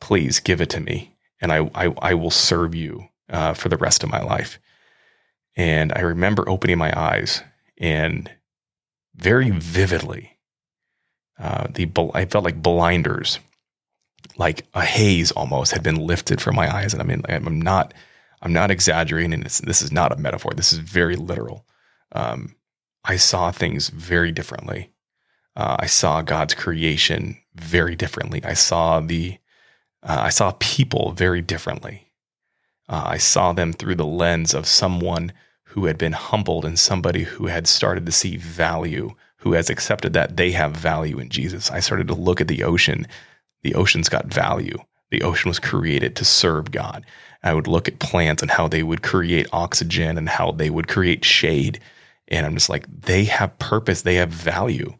please 0.00 0.40
give 0.40 0.60
it 0.60 0.70
to 0.70 0.80
me. 0.80 1.16
And 1.40 1.52
I, 1.52 1.70
I, 1.74 1.94
I 1.98 2.14
will 2.14 2.30
serve 2.30 2.74
you 2.74 3.08
uh, 3.30 3.54
for 3.54 3.68
the 3.68 3.76
rest 3.76 4.02
of 4.02 4.10
my 4.10 4.20
life. 4.20 4.58
And 5.56 5.92
I 5.94 6.00
remember 6.00 6.48
opening 6.48 6.78
my 6.78 6.92
eyes 6.98 7.42
and 7.78 8.30
very 9.18 9.50
vividly, 9.50 10.38
uh, 11.38 11.66
the 11.72 11.90
I 12.14 12.24
felt 12.24 12.44
like 12.44 12.62
blinders, 12.62 13.38
like 14.36 14.66
a 14.74 14.84
haze 14.84 15.32
almost 15.32 15.72
had 15.72 15.82
been 15.82 15.96
lifted 15.96 16.40
from 16.40 16.56
my 16.56 16.72
eyes. 16.72 16.92
And 16.92 17.02
I 17.02 17.04
mean, 17.04 17.22
I'm 17.28 17.60
not, 17.60 17.94
I'm 18.42 18.52
not 18.52 18.70
exaggerating. 18.70 19.32
And 19.32 19.44
this 19.44 19.82
is 19.82 19.92
not 19.92 20.12
a 20.12 20.16
metaphor. 20.16 20.52
This 20.54 20.72
is 20.72 20.78
very 20.78 21.16
literal. 21.16 21.66
Um, 22.12 22.54
I 23.04 23.16
saw 23.16 23.50
things 23.50 23.88
very 23.88 24.32
differently. 24.32 24.92
Uh, 25.56 25.76
I 25.80 25.86
saw 25.86 26.22
God's 26.22 26.54
creation 26.54 27.38
very 27.54 27.96
differently. 27.96 28.44
I 28.44 28.54
saw 28.54 29.00
the, 29.00 29.38
uh, 30.02 30.18
I 30.20 30.28
saw 30.28 30.52
people 30.60 31.12
very 31.12 31.42
differently. 31.42 32.12
Uh, 32.88 33.02
I 33.06 33.18
saw 33.18 33.52
them 33.52 33.72
through 33.72 33.96
the 33.96 34.06
lens 34.06 34.54
of 34.54 34.66
someone 34.66 35.32
who 35.68 35.84
had 35.84 35.98
been 35.98 36.12
humbled 36.12 36.64
and 36.64 36.78
somebody 36.78 37.24
who 37.24 37.46
had 37.46 37.66
started 37.66 38.06
to 38.06 38.12
see 38.12 38.36
value, 38.36 39.10
who 39.36 39.52
has 39.52 39.68
accepted 39.68 40.14
that 40.14 40.36
they 40.36 40.52
have 40.52 40.72
value 40.72 41.18
in 41.18 41.28
Jesus. 41.28 41.70
I 41.70 41.80
started 41.80 42.08
to 42.08 42.14
look 42.14 42.40
at 42.40 42.48
the 42.48 42.64
ocean. 42.64 43.06
The 43.62 43.74
ocean's 43.74 44.08
got 44.08 44.32
value. 44.32 44.78
The 45.10 45.22
ocean 45.22 45.48
was 45.48 45.58
created 45.58 46.16
to 46.16 46.24
serve 46.24 46.70
God. 46.70 47.04
I 47.42 47.54
would 47.54 47.66
look 47.66 47.86
at 47.86 47.98
plants 47.98 48.42
and 48.42 48.50
how 48.50 48.66
they 48.66 48.82
would 48.82 49.02
create 49.02 49.46
oxygen 49.52 50.18
and 50.18 50.28
how 50.28 50.52
they 50.52 50.70
would 50.70 50.88
create 50.88 51.24
shade. 51.24 51.80
And 52.28 52.46
I'm 52.46 52.54
just 52.54 52.68
like, 52.68 52.86
they 52.88 53.24
have 53.24 53.58
purpose, 53.58 54.02
they 54.02 54.16
have 54.16 54.30
value. 54.30 54.94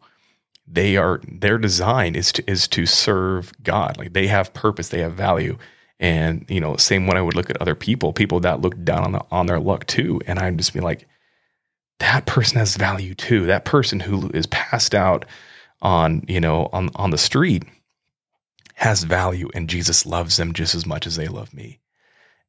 They 0.67 0.97
are 0.97 1.19
their 1.27 1.57
design 1.57 2.15
is 2.15 2.31
to 2.33 2.43
is 2.49 2.67
to 2.69 2.85
serve 2.85 3.51
God. 3.63 3.97
Like 3.97 4.13
they 4.13 4.27
have 4.27 4.53
purpose, 4.53 4.89
they 4.89 4.99
have 4.99 5.13
value. 5.13 5.57
And, 5.99 6.45
you 6.47 6.61
know, 6.61 6.77
same 6.77 7.07
when 7.07 7.17
I 7.17 7.21
would 7.21 7.35
look 7.35 7.49
at 7.49 7.61
other 7.61 7.75
people, 7.75 8.13
people 8.13 8.39
that 8.41 8.61
look 8.61 8.81
down 8.83 9.03
on, 9.03 9.11
the, 9.11 9.25
on 9.31 9.45
their 9.47 9.59
luck 9.59 9.85
too. 9.85 10.21
And 10.25 10.39
I'd 10.39 10.57
just 10.57 10.73
be 10.73 10.79
like, 10.79 11.07
that 11.99 12.25
person 12.25 12.57
has 12.57 12.77
value 12.77 13.13
too. 13.13 13.45
That 13.45 13.65
person 13.65 13.99
who 13.99 14.29
is 14.33 14.47
passed 14.47 14.95
out 14.95 15.25
on 15.81 16.23
you 16.27 16.39
know 16.39 16.69
on 16.73 16.89
on 16.95 17.11
the 17.11 17.17
street 17.17 17.63
has 18.75 19.03
value 19.03 19.49
and 19.53 19.69
Jesus 19.69 20.05
loves 20.05 20.37
them 20.37 20.53
just 20.53 20.73
as 20.73 20.85
much 20.85 21.05
as 21.05 21.17
they 21.17 21.27
love 21.27 21.53
me. 21.53 21.79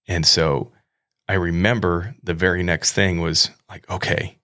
And 0.07 0.25
so 0.25 0.71
I 1.29 1.35
remember 1.35 2.15
the 2.23 2.35
very 2.35 2.63
next 2.63 2.93
thing 2.93 3.21
was 3.21 3.51
like, 3.69 3.89
okay, 3.91 4.39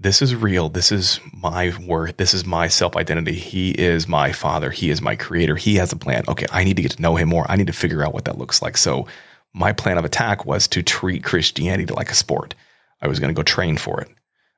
this 0.00 0.22
is 0.22 0.34
real. 0.34 0.70
This 0.70 0.90
is 0.90 1.20
my 1.34 1.74
worth. 1.86 2.16
This 2.16 2.32
is 2.32 2.46
my 2.46 2.68
self 2.68 2.96
identity. 2.96 3.34
He 3.34 3.72
is 3.72 4.08
my 4.08 4.32
father. 4.32 4.70
He 4.70 4.88
is 4.88 5.02
my 5.02 5.14
creator. 5.14 5.56
He 5.56 5.74
has 5.76 5.92
a 5.92 5.96
plan. 5.96 6.24
Okay, 6.26 6.46
I 6.50 6.64
need 6.64 6.76
to 6.76 6.82
get 6.82 6.92
to 6.92 7.02
know 7.02 7.16
him 7.16 7.28
more. 7.28 7.44
I 7.50 7.56
need 7.56 7.66
to 7.66 7.74
figure 7.74 8.02
out 8.02 8.14
what 8.14 8.24
that 8.24 8.38
looks 8.38 8.62
like. 8.62 8.78
So, 8.78 9.06
my 9.52 9.72
plan 9.74 9.98
of 9.98 10.04
attack 10.06 10.46
was 10.46 10.66
to 10.68 10.82
treat 10.82 11.22
Christianity 11.22 11.92
like 11.92 12.10
a 12.10 12.14
sport. 12.14 12.54
I 13.02 13.08
was 13.08 13.20
going 13.20 13.34
to 13.34 13.38
go 13.38 13.42
train 13.42 13.76
for 13.76 14.00
it. 14.00 14.08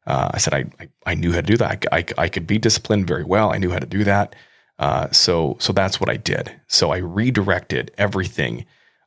Uh, 0.07 0.31
I 0.33 0.39
said 0.39 0.55
I, 0.55 0.65
I, 0.79 0.89
I 1.07 1.15
knew 1.15 1.33
how 1.33 1.41
to 1.41 1.47
do 1.47 1.57
that. 1.57 1.87
I, 1.91 1.99
I, 1.99 2.05
I, 2.19 2.29
could 2.29 2.47
be 2.47 2.59
disciplined 2.59 3.07
very 3.07 3.25
well. 3.25 3.53
I 3.53 3.59
knew 3.59 3.71
how 3.71 3.79
to 3.79 3.87
do 3.87 4.05
that. 4.05 4.35
Uh, 4.79 5.11
so 5.11 5.57
so 5.61 5.73
that's 5.73 6.01
what 6.01 6.09
I 6.09 6.17
did. 6.17 6.55
So 6.69 6.91
I 6.91 6.99
redirected 6.99 7.91
everything, 7.99 8.65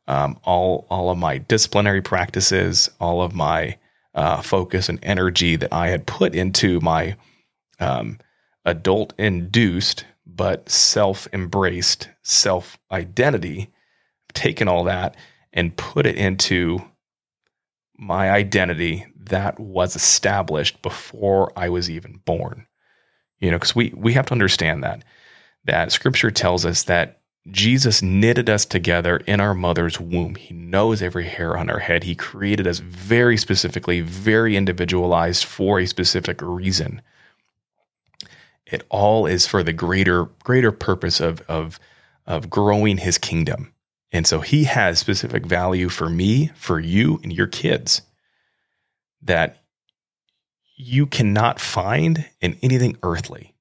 um, 0.08 0.38
all 0.44 0.86
all 0.90 1.10
of 1.10 1.18
my 1.18 1.38
disciplinary 1.38 2.02
practices, 2.02 2.90
all 3.00 3.22
of 3.22 3.34
my 3.34 3.78
uh, 4.16 4.42
focus 4.42 4.90
and 4.90 5.00
energy 5.04 5.56
that 5.56 5.72
I 5.74 5.90
had 5.90 6.08
put 6.08 6.34
into 6.34 6.80
my 6.80 7.16
um, 7.80 8.20
adult 8.66 9.14
induced 9.18 10.06
but 10.26 10.70
self 10.70 11.28
embraced 11.34 12.10
self 12.24 12.78
identity, 12.92 13.72
taken 14.34 14.68
all 14.68 14.84
that 14.86 15.16
and 15.54 15.78
put 15.78 16.06
it 16.06 16.16
into 16.16 16.80
my 17.98 18.30
identity 18.30 19.06
that 19.18 19.60
was 19.60 19.96
established 19.96 20.82
before 20.82 21.52
I 21.56 21.70
was 21.70 21.90
even 21.90 22.22
born. 22.26 22.68
You 23.40 23.52
know, 23.52 23.58
because 23.58 23.76
we 23.76 23.94
we 23.96 24.14
have 24.14 24.26
to 24.28 24.34
understand 24.34 24.84
that 24.84 25.04
that 25.66 25.92
Scripture 25.92 26.32
tells 26.32 26.66
us 26.66 26.84
that 26.84 27.22
Jesus 27.48 28.02
knitted 28.02 28.50
us 28.50 28.66
together 28.66 29.18
in 29.28 29.40
our 29.40 29.54
mother's 29.54 30.00
womb. 30.00 30.36
He 30.36 30.54
knows 30.54 31.02
every 31.02 31.28
hair 31.28 31.56
on 31.56 31.70
our 31.70 31.80
head. 31.80 32.04
He 32.04 32.16
created 32.16 32.66
us 32.66 32.80
very 32.80 33.38
specifically, 33.38 34.02
very 34.02 34.58
individualized 34.58 35.46
for 35.46 35.80
a 35.80 35.86
specific 35.86 36.42
reason. 36.42 37.02
It 38.66 38.84
all 38.90 39.28
is 39.28 39.46
for 39.46 39.62
the 39.62 39.74
greater 39.74 40.26
greater 40.44 40.72
purpose 40.72 41.20
of 41.20 41.42
of 41.42 41.80
of 42.26 42.50
growing 42.50 42.98
His 42.98 43.20
kingdom. 43.20 43.74
And 44.12 44.26
so 44.26 44.40
He 44.40 44.64
has 44.64 44.98
specific 44.98 45.46
value 45.46 45.90
for 45.90 46.10
me, 46.10 46.52
for 46.56 46.80
you, 46.80 47.20
and 47.22 47.32
your 47.32 47.48
kids 47.48 48.02
that 49.22 49.64
you 50.76 51.06
cannot 51.06 51.60
find 51.60 52.26
in 52.42 52.58
anything 52.64 52.98
earthly. 53.04 53.55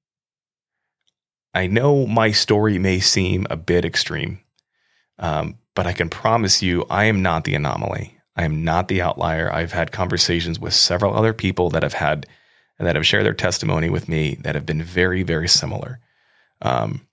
I 1.55 1.67
know 1.67 2.05
my 2.05 2.31
story 2.31 2.77
may 2.77 2.99
seem 2.99 3.47
a 3.49 3.55
bit 3.55 3.85
extreme, 3.85 4.41
um, 5.17 5.57
but 5.73 5.87
I 5.87 5.93
can 5.93 6.09
promise 6.09 6.61
you 6.61 6.85
I 6.89 7.05
am 7.05 7.21
not 7.21 7.45
the 7.45 7.55
anomaly. 7.55 8.17
I 8.35 8.43
am 8.43 8.65
not 8.65 8.89
the 8.89 9.01
outlier. 9.01 9.51
I've 9.51 9.71
had 9.71 9.93
conversations 9.93 10.59
with 10.59 10.73
several 10.73 11.15
other 11.15 11.33
people 11.33 11.69
that 11.69 11.83
have 11.83 11.93
had 11.93 12.27
that 12.77 12.97
have 12.97 13.07
shared 13.07 13.25
their 13.25 13.33
testimony 13.33 13.89
with 13.89 14.09
me 14.09 14.35
that 14.41 14.53
have 14.53 14.65
been 14.65 14.83
very, 14.83 15.23
very 15.23 15.47
similar. 15.47 15.99
Um, 16.61 17.07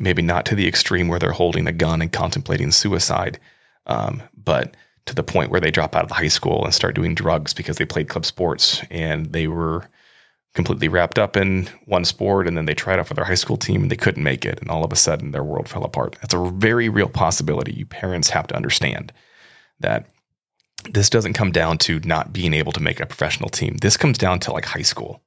maybe 0.00 0.22
not 0.22 0.44
to 0.46 0.56
the 0.56 0.66
extreme 0.66 1.06
where 1.06 1.20
they're 1.20 1.30
holding 1.30 1.68
a 1.68 1.72
gun 1.72 2.02
and 2.02 2.12
contemplating 2.12 2.72
suicide, 2.72 3.38
um, 3.86 4.22
but 4.36 4.76
to 5.06 5.14
the 5.14 5.22
point 5.22 5.52
where 5.52 5.60
they 5.60 5.70
drop 5.70 5.94
out 5.94 6.04
of 6.04 6.10
high 6.10 6.26
school 6.26 6.64
and 6.64 6.74
start 6.74 6.96
doing 6.96 7.14
drugs 7.14 7.54
because 7.54 7.76
they 7.76 7.84
played 7.84 8.08
club 8.08 8.24
sports 8.24 8.82
and 8.90 9.26
they 9.26 9.46
were 9.46 9.88
completely 10.54 10.88
wrapped 10.88 11.18
up 11.18 11.36
in 11.36 11.68
one 11.86 12.04
sport 12.04 12.46
and 12.46 12.56
then 12.56 12.64
they 12.64 12.74
tried 12.74 12.98
out 12.98 13.08
for 13.08 13.14
their 13.14 13.24
high 13.24 13.34
school 13.34 13.56
team 13.56 13.82
and 13.82 13.90
they 13.90 13.96
couldn't 13.96 14.22
make 14.22 14.44
it 14.44 14.60
and 14.60 14.70
all 14.70 14.84
of 14.84 14.92
a 14.92 14.96
sudden 14.96 15.32
their 15.32 15.44
world 15.44 15.68
fell 15.68 15.84
apart. 15.84 16.16
That's 16.20 16.34
a 16.34 16.50
very 16.50 16.88
real 16.88 17.08
possibility. 17.08 17.72
You 17.72 17.86
parents 17.86 18.30
have 18.30 18.46
to 18.48 18.56
understand 18.56 19.12
that 19.80 20.06
this 20.88 21.10
doesn't 21.10 21.32
come 21.32 21.50
down 21.50 21.78
to 21.78 21.98
not 22.00 22.32
being 22.32 22.54
able 22.54 22.72
to 22.72 22.82
make 22.82 23.00
a 23.00 23.06
professional 23.06 23.50
team. 23.50 23.76
This 23.78 23.96
comes 23.96 24.16
down 24.16 24.38
to 24.40 24.52
like 24.52 24.64
high 24.64 24.82
school. 24.82 25.22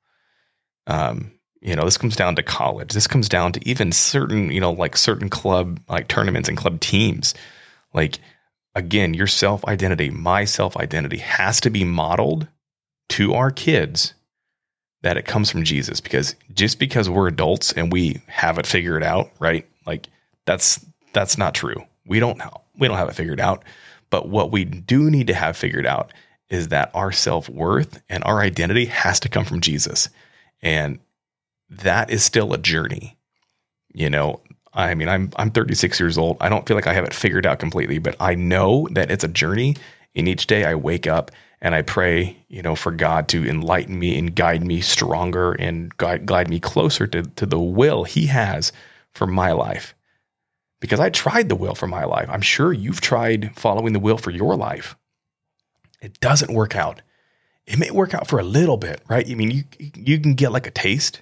Um, 0.86 1.32
you 1.62 1.76
know, 1.76 1.84
this 1.84 1.98
comes 1.98 2.16
down 2.16 2.36
to 2.36 2.44
college. 2.44 2.94
This 2.94 3.08
comes 3.08 3.28
down 3.28 3.52
to 3.54 3.68
even 3.68 3.92
certain, 3.92 4.52
you 4.52 4.62
know, 4.62 4.72
like 4.72 4.96
certain 4.96 5.30
club 5.30 5.82
like 5.90 6.08
tournaments 6.08 6.48
and 6.48 6.58
club 6.58 6.80
teams. 6.80 7.34
Like 7.94 8.20
again, 8.76 9.14
your 9.14 9.28
self 9.28 9.66
identity, 9.66 10.10
my 10.10 10.46
self 10.46 10.78
identity 10.78 11.18
has 11.18 11.60
to 11.62 11.70
be 11.70 11.84
modeled 11.84 12.48
to 13.10 13.34
our 13.34 13.52
kids 13.52 14.14
that 15.02 15.18
it 15.18 15.26
comes 15.26 15.50
from 15.50 15.64
Jesus 15.64 16.02
because 16.02 16.36
just 16.54 16.80
because 16.80 17.10
we're 17.10 17.28
adults 17.28 17.72
and 17.74 17.92
we 17.92 18.22
have 18.28 18.58
it 18.58 18.66
figured 18.66 19.04
out, 19.04 19.32
right? 19.40 19.68
Like 19.86 20.08
that's 20.46 20.86
that's 21.14 21.38
not 21.38 21.54
true. 21.54 21.84
We 22.06 22.20
don't 22.20 22.42
we 22.78 22.88
don't 22.88 22.98
have 22.98 23.10
it 23.10 23.16
figured 23.16 23.40
out. 23.40 23.64
But 24.10 24.30
what 24.30 24.52
we 24.52 24.64
do 24.64 25.10
need 25.10 25.28
to 25.28 25.34
have 25.34 25.58
figured 25.58 25.86
out 25.86 26.14
is 26.50 26.70
that 26.70 26.90
our 26.94 27.12
self-worth 27.12 28.02
and 28.10 28.24
our 28.24 28.40
identity 28.40 28.86
has 28.86 29.20
to 29.20 29.30
come 29.30 29.44
from 29.44 29.60
Jesus. 29.60 30.10
And 30.62 31.00
that 31.70 32.10
is 32.10 32.24
still 32.24 32.54
a 32.54 32.58
journey. 32.58 33.18
You 33.94 34.10
know, 34.10 34.42
I 34.74 34.96
mean, 34.96 35.10
I'm 35.10 35.32
I'm 35.36 35.52
36 35.52 36.00
years 36.00 36.18
old. 36.18 36.38
I 36.40 36.50
don't 36.50 36.66
feel 36.68 36.76
like 36.76 36.88
I 36.88 36.94
have 36.94 37.06
it 37.06 37.14
figured 37.14 37.46
out 37.46 37.60
completely, 37.60 38.00
but 38.00 38.16
I 38.20 38.36
know 38.36 38.88
that 38.92 39.12
it's 39.12 39.24
a 39.24 39.30
journey. 39.30 39.76
And 40.16 40.28
each 40.28 40.48
day 40.48 40.66
I 40.66 40.76
wake 40.76 41.06
up 41.08 41.32
and 41.62 41.74
I 41.74 41.82
pray, 41.82 42.38
you 42.48 42.62
know, 42.62 42.76
for 42.76 42.92
God 42.92 43.28
to 43.30 43.48
enlighten 43.48 43.98
me 43.98 44.18
and 44.18 44.36
guide 44.36 44.64
me 44.64 44.82
stronger 44.82 45.54
and 45.54 45.96
guide, 45.98 46.26
guide 46.26 46.50
me 46.50 46.60
closer 46.60 47.08
to, 47.08 47.24
to 47.24 47.46
the 47.46 47.60
will 47.60 48.04
He 48.04 48.28
has 48.28 48.72
for 49.12 49.28
my 49.28 49.52
life. 49.52 49.96
Because 50.80 51.00
I 51.00 51.10
tried 51.10 51.50
the 51.50 51.56
will 51.56 51.74
for 51.74 51.88
my 51.88 52.06
life. 52.06 52.30
I'm 52.30 52.42
sure 52.42 52.72
you've 52.72 53.02
tried 53.02 53.56
following 53.56 53.94
the 53.94 54.00
will 54.00 54.18
for 54.18 54.30
your 54.30 54.56
life. 54.56 54.96
It 56.02 56.20
doesn't 56.20 56.54
work 56.54 56.76
out. 56.76 57.02
It 57.66 57.80
may 57.80 57.90
work 57.90 58.14
out 58.14 58.28
for 58.28 58.40
a 58.40 58.44
little 58.44 58.78
bit, 58.78 59.02
right? 59.10 59.28
I 59.28 59.34
mean, 59.34 59.52
you 59.52 59.64
you 59.80 60.20
can 60.20 60.36
get 60.36 60.52
like 60.52 60.68
a 60.68 60.72
taste, 60.72 61.22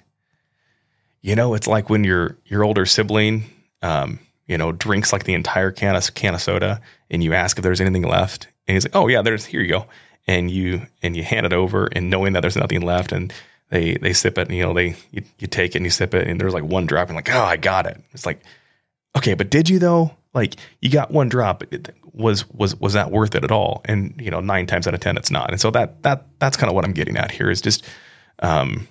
you 1.26 1.34
know, 1.34 1.54
it's 1.54 1.66
like 1.66 1.90
when 1.90 2.04
your 2.04 2.38
your 2.46 2.62
older 2.62 2.86
sibling, 2.86 3.42
um, 3.82 4.20
you 4.46 4.56
know, 4.56 4.70
drinks 4.70 5.12
like 5.12 5.24
the 5.24 5.34
entire 5.34 5.72
can 5.72 5.96
of 5.96 6.14
can 6.14 6.34
of 6.34 6.40
soda, 6.40 6.80
and 7.10 7.24
you 7.24 7.34
ask 7.34 7.58
if 7.58 7.64
there's 7.64 7.80
anything 7.80 8.02
left, 8.02 8.46
and 8.68 8.76
he's 8.76 8.84
like, 8.84 8.94
"Oh 8.94 9.08
yeah, 9.08 9.22
there's 9.22 9.44
here 9.44 9.60
you 9.60 9.68
go," 9.68 9.86
and 10.26 10.50
you 10.50 10.82
and 11.02 11.16
you 11.16 11.22
hand 11.22 11.46
it 11.46 11.52
over, 11.52 11.86
and 11.92 12.10
knowing 12.10 12.32
that 12.32 12.40
there's 12.40 12.56
nothing 12.56 12.82
left, 12.82 13.12
and 13.12 13.32
they 13.70 13.94
they 13.94 14.12
sip 14.12 14.38
it, 14.38 14.48
and 14.48 14.56
you 14.56 14.62
know 14.62 14.74
they 14.74 14.96
you, 15.10 15.22
you 15.38 15.46
take 15.46 15.74
it 15.74 15.76
and 15.76 15.86
you 15.86 15.90
sip 15.90 16.14
it, 16.14 16.26
and 16.26 16.40
there's 16.40 16.54
like 16.54 16.64
one 16.64 16.86
drop, 16.86 17.08
and 17.08 17.16
like, 17.16 17.30
"Oh, 17.30 17.42
I 17.44 17.56
got 17.56 17.86
it." 17.86 18.00
It's 18.12 18.26
like, 18.26 18.40
okay, 19.16 19.34
but 19.34 19.50
did 19.50 19.68
you 19.68 19.78
though? 19.78 20.16
Like 20.34 20.56
you 20.80 20.90
got 20.90 21.10
one 21.10 21.28
drop. 21.28 21.62
It, 21.72 21.94
was 22.16 22.48
was 22.50 22.74
was 22.80 22.94
that 22.94 23.10
worth 23.10 23.34
it 23.34 23.44
at 23.44 23.52
all? 23.52 23.82
And 23.84 24.14
you 24.18 24.30
know, 24.30 24.40
nine 24.40 24.66
times 24.66 24.86
out 24.86 24.94
of 24.94 25.00
ten, 25.00 25.16
it's 25.16 25.30
not. 25.30 25.50
And 25.50 25.60
so 25.60 25.70
that 25.70 26.02
that 26.02 26.26
that's 26.38 26.56
kind 26.56 26.70
of 26.70 26.74
what 26.74 26.84
I'm 26.84 26.92
getting 26.92 27.16
at 27.16 27.30
here 27.30 27.50
is 27.50 27.60
just 27.60 27.84
um, 28.40 28.88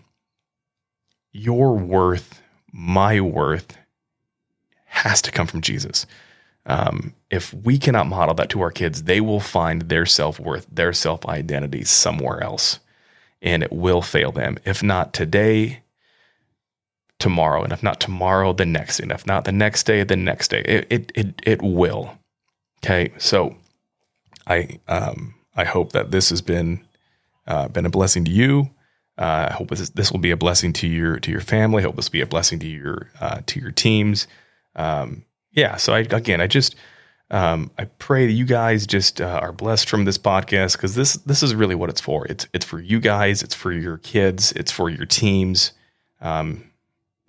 your 1.31 1.75
worth, 1.75 2.41
my 2.71 3.19
worth, 3.19 3.77
has 4.85 5.21
to 5.23 5.31
come 5.31 5.47
from 5.47 5.61
Jesus. 5.61 6.05
Um, 6.65 7.13
if 7.29 7.53
we 7.53 7.77
cannot 7.77 8.07
model 8.07 8.33
that 8.35 8.49
to 8.49 8.61
our 8.61 8.71
kids, 8.71 9.03
they 9.03 9.21
will 9.21 9.39
find 9.39 9.83
their 9.83 10.05
self 10.05 10.39
worth, 10.39 10.67
their 10.71 10.93
self 10.93 11.25
identity 11.25 11.83
somewhere 11.83 12.41
else, 12.41 12.79
and 13.41 13.61
it 13.63 13.71
will 13.71 14.01
fail 14.01 14.31
them. 14.31 14.57
If 14.65 14.81
not 14.81 15.13
today, 15.13 15.81
tomorrow, 17.19 17.63
and 17.63 17.71
if 17.71 17.83
not 17.83 17.99
tomorrow, 17.99 18.53
the 18.53 18.65
next, 18.65 18.99
and 18.99 19.11
if 19.11 19.25
not 19.25 19.45
the 19.45 19.51
next 19.51 19.83
day, 19.83 20.03
the 20.03 20.15
next 20.15 20.49
day, 20.49 20.61
it 20.61 20.87
it 20.89 21.11
it, 21.15 21.41
it 21.43 21.61
will. 21.61 22.17
Okay, 22.83 23.13
so 23.17 23.55
I 24.47 24.79
um, 24.87 25.35
I 25.55 25.65
hope 25.65 25.91
that 25.93 26.11
this 26.11 26.29
has 26.29 26.41
been 26.41 26.85
uh, 27.47 27.67
been 27.67 27.85
a 27.85 27.89
blessing 27.89 28.25
to 28.25 28.31
you. 28.31 28.71
Uh, 29.17 29.47
I 29.49 29.53
hope 29.53 29.69
this, 29.69 29.89
this 29.91 30.11
will 30.11 30.19
be 30.19 30.31
a 30.31 30.37
blessing 30.37 30.73
to 30.73 30.87
your 30.87 31.19
to 31.19 31.31
your 31.31 31.41
family. 31.41 31.81
I 31.81 31.85
hope 31.85 31.95
this 31.95 32.09
will 32.09 32.13
be 32.13 32.21
a 32.21 32.27
blessing 32.27 32.59
to 32.59 32.67
your 32.67 33.11
uh, 33.19 33.41
to 33.45 33.59
your 33.59 33.71
teams. 33.71 34.27
Um, 34.75 35.25
yeah. 35.55 35.77
So 35.77 35.93
I, 35.93 35.99
again, 35.99 36.41
I 36.41 36.47
just 36.47 36.75
um, 37.31 37.71
I 37.79 37.85
pray 37.85 38.27
that 38.27 38.33
you 38.33 38.45
guys 38.45 38.85
just 38.85 39.19
uh, 39.19 39.39
are 39.41 39.51
blessed 39.51 39.89
from 39.89 40.05
this 40.05 40.17
podcast 40.17 40.73
because 40.73 40.95
this 40.95 41.13
this 41.13 41.41
is 41.41 41.55
really 41.55 41.75
what 41.75 41.89
it's 41.89 42.01
for. 42.01 42.27
It's 42.27 42.47
it's 42.53 42.65
for 42.65 42.79
you 42.79 42.99
guys. 42.99 43.41
It's 43.41 43.55
for 43.55 43.71
your 43.71 43.97
kids. 43.97 44.51
It's 44.51 44.71
for 44.71 44.89
your 44.89 45.05
teams. 45.05 45.73
Um, 46.21 46.71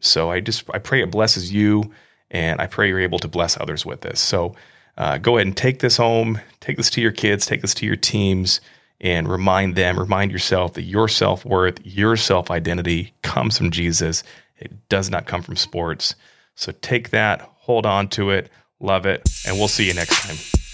so 0.01 0.31
I 0.31 0.41
just 0.41 0.69
I 0.75 0.79
pray 0.79 1.03
it 1.03 1.11
blesses 1.11 1.53
you, 1.53 1.93
and 2.31 2.61
I 2.61 2.67
pray 2.67 2.89
you're 2.89 3.01
able 3.01 3.19
to 3.21 3.29
bless 3.29 3.59
others 3.59 3.87
with 3.87 4.03
this. 4.03 4.21
So 4.21 4.55
uh, 4.99 5.19
go 5.19 5.37
ahead 5.37 5.47
and 5.47 5.57
take 5.57 5.79
this 5.79 5.97
home. 5.97 6.41
Take 6.61 6.77
this 6.77 6.91
to 6.91 7.01
your 7.01 7.13
kids. 7.13 7.47
Take 7.47 7.63
this 7.63 7.75
to 7.75 7.87
your 7.87 7.97
teams 7.97 8.61
and 9.01 9.29
remind 9.29 9.77
them, 9.77 9.99
remind 9.99 10.31
yourself 10.33 10.75
that 10.75 10.83
your 10.83 11.09
self 11.09 11.45
worth, 11.45 11.79
your 11.85 12.17
self 12.17 12.51
identity 12.51 13.15
comes 13.23 13.59
from 13.59 13.71
Jesus. 13.71 14.23
It 14.59 14.89
does 14.89 15.11
not 15.11 15.27
come 15.27 15.43
from 15.43 15.57
sports. 15.57 16.15
So 16.55 16.73
take 16.81 17.11
that, 17.11 17.51
hold 17.67 17.85
on 17.85 18.09
to 18.09 18.31
it, 18.31 18.49
love 18.81 19.07
it, 19.07 19.29
and 19.47 19.57
we'll 19.57 19.69
see 19.69 19.87
you 19.87 19.95
next 19.95 20.23
time. 20.23 20.66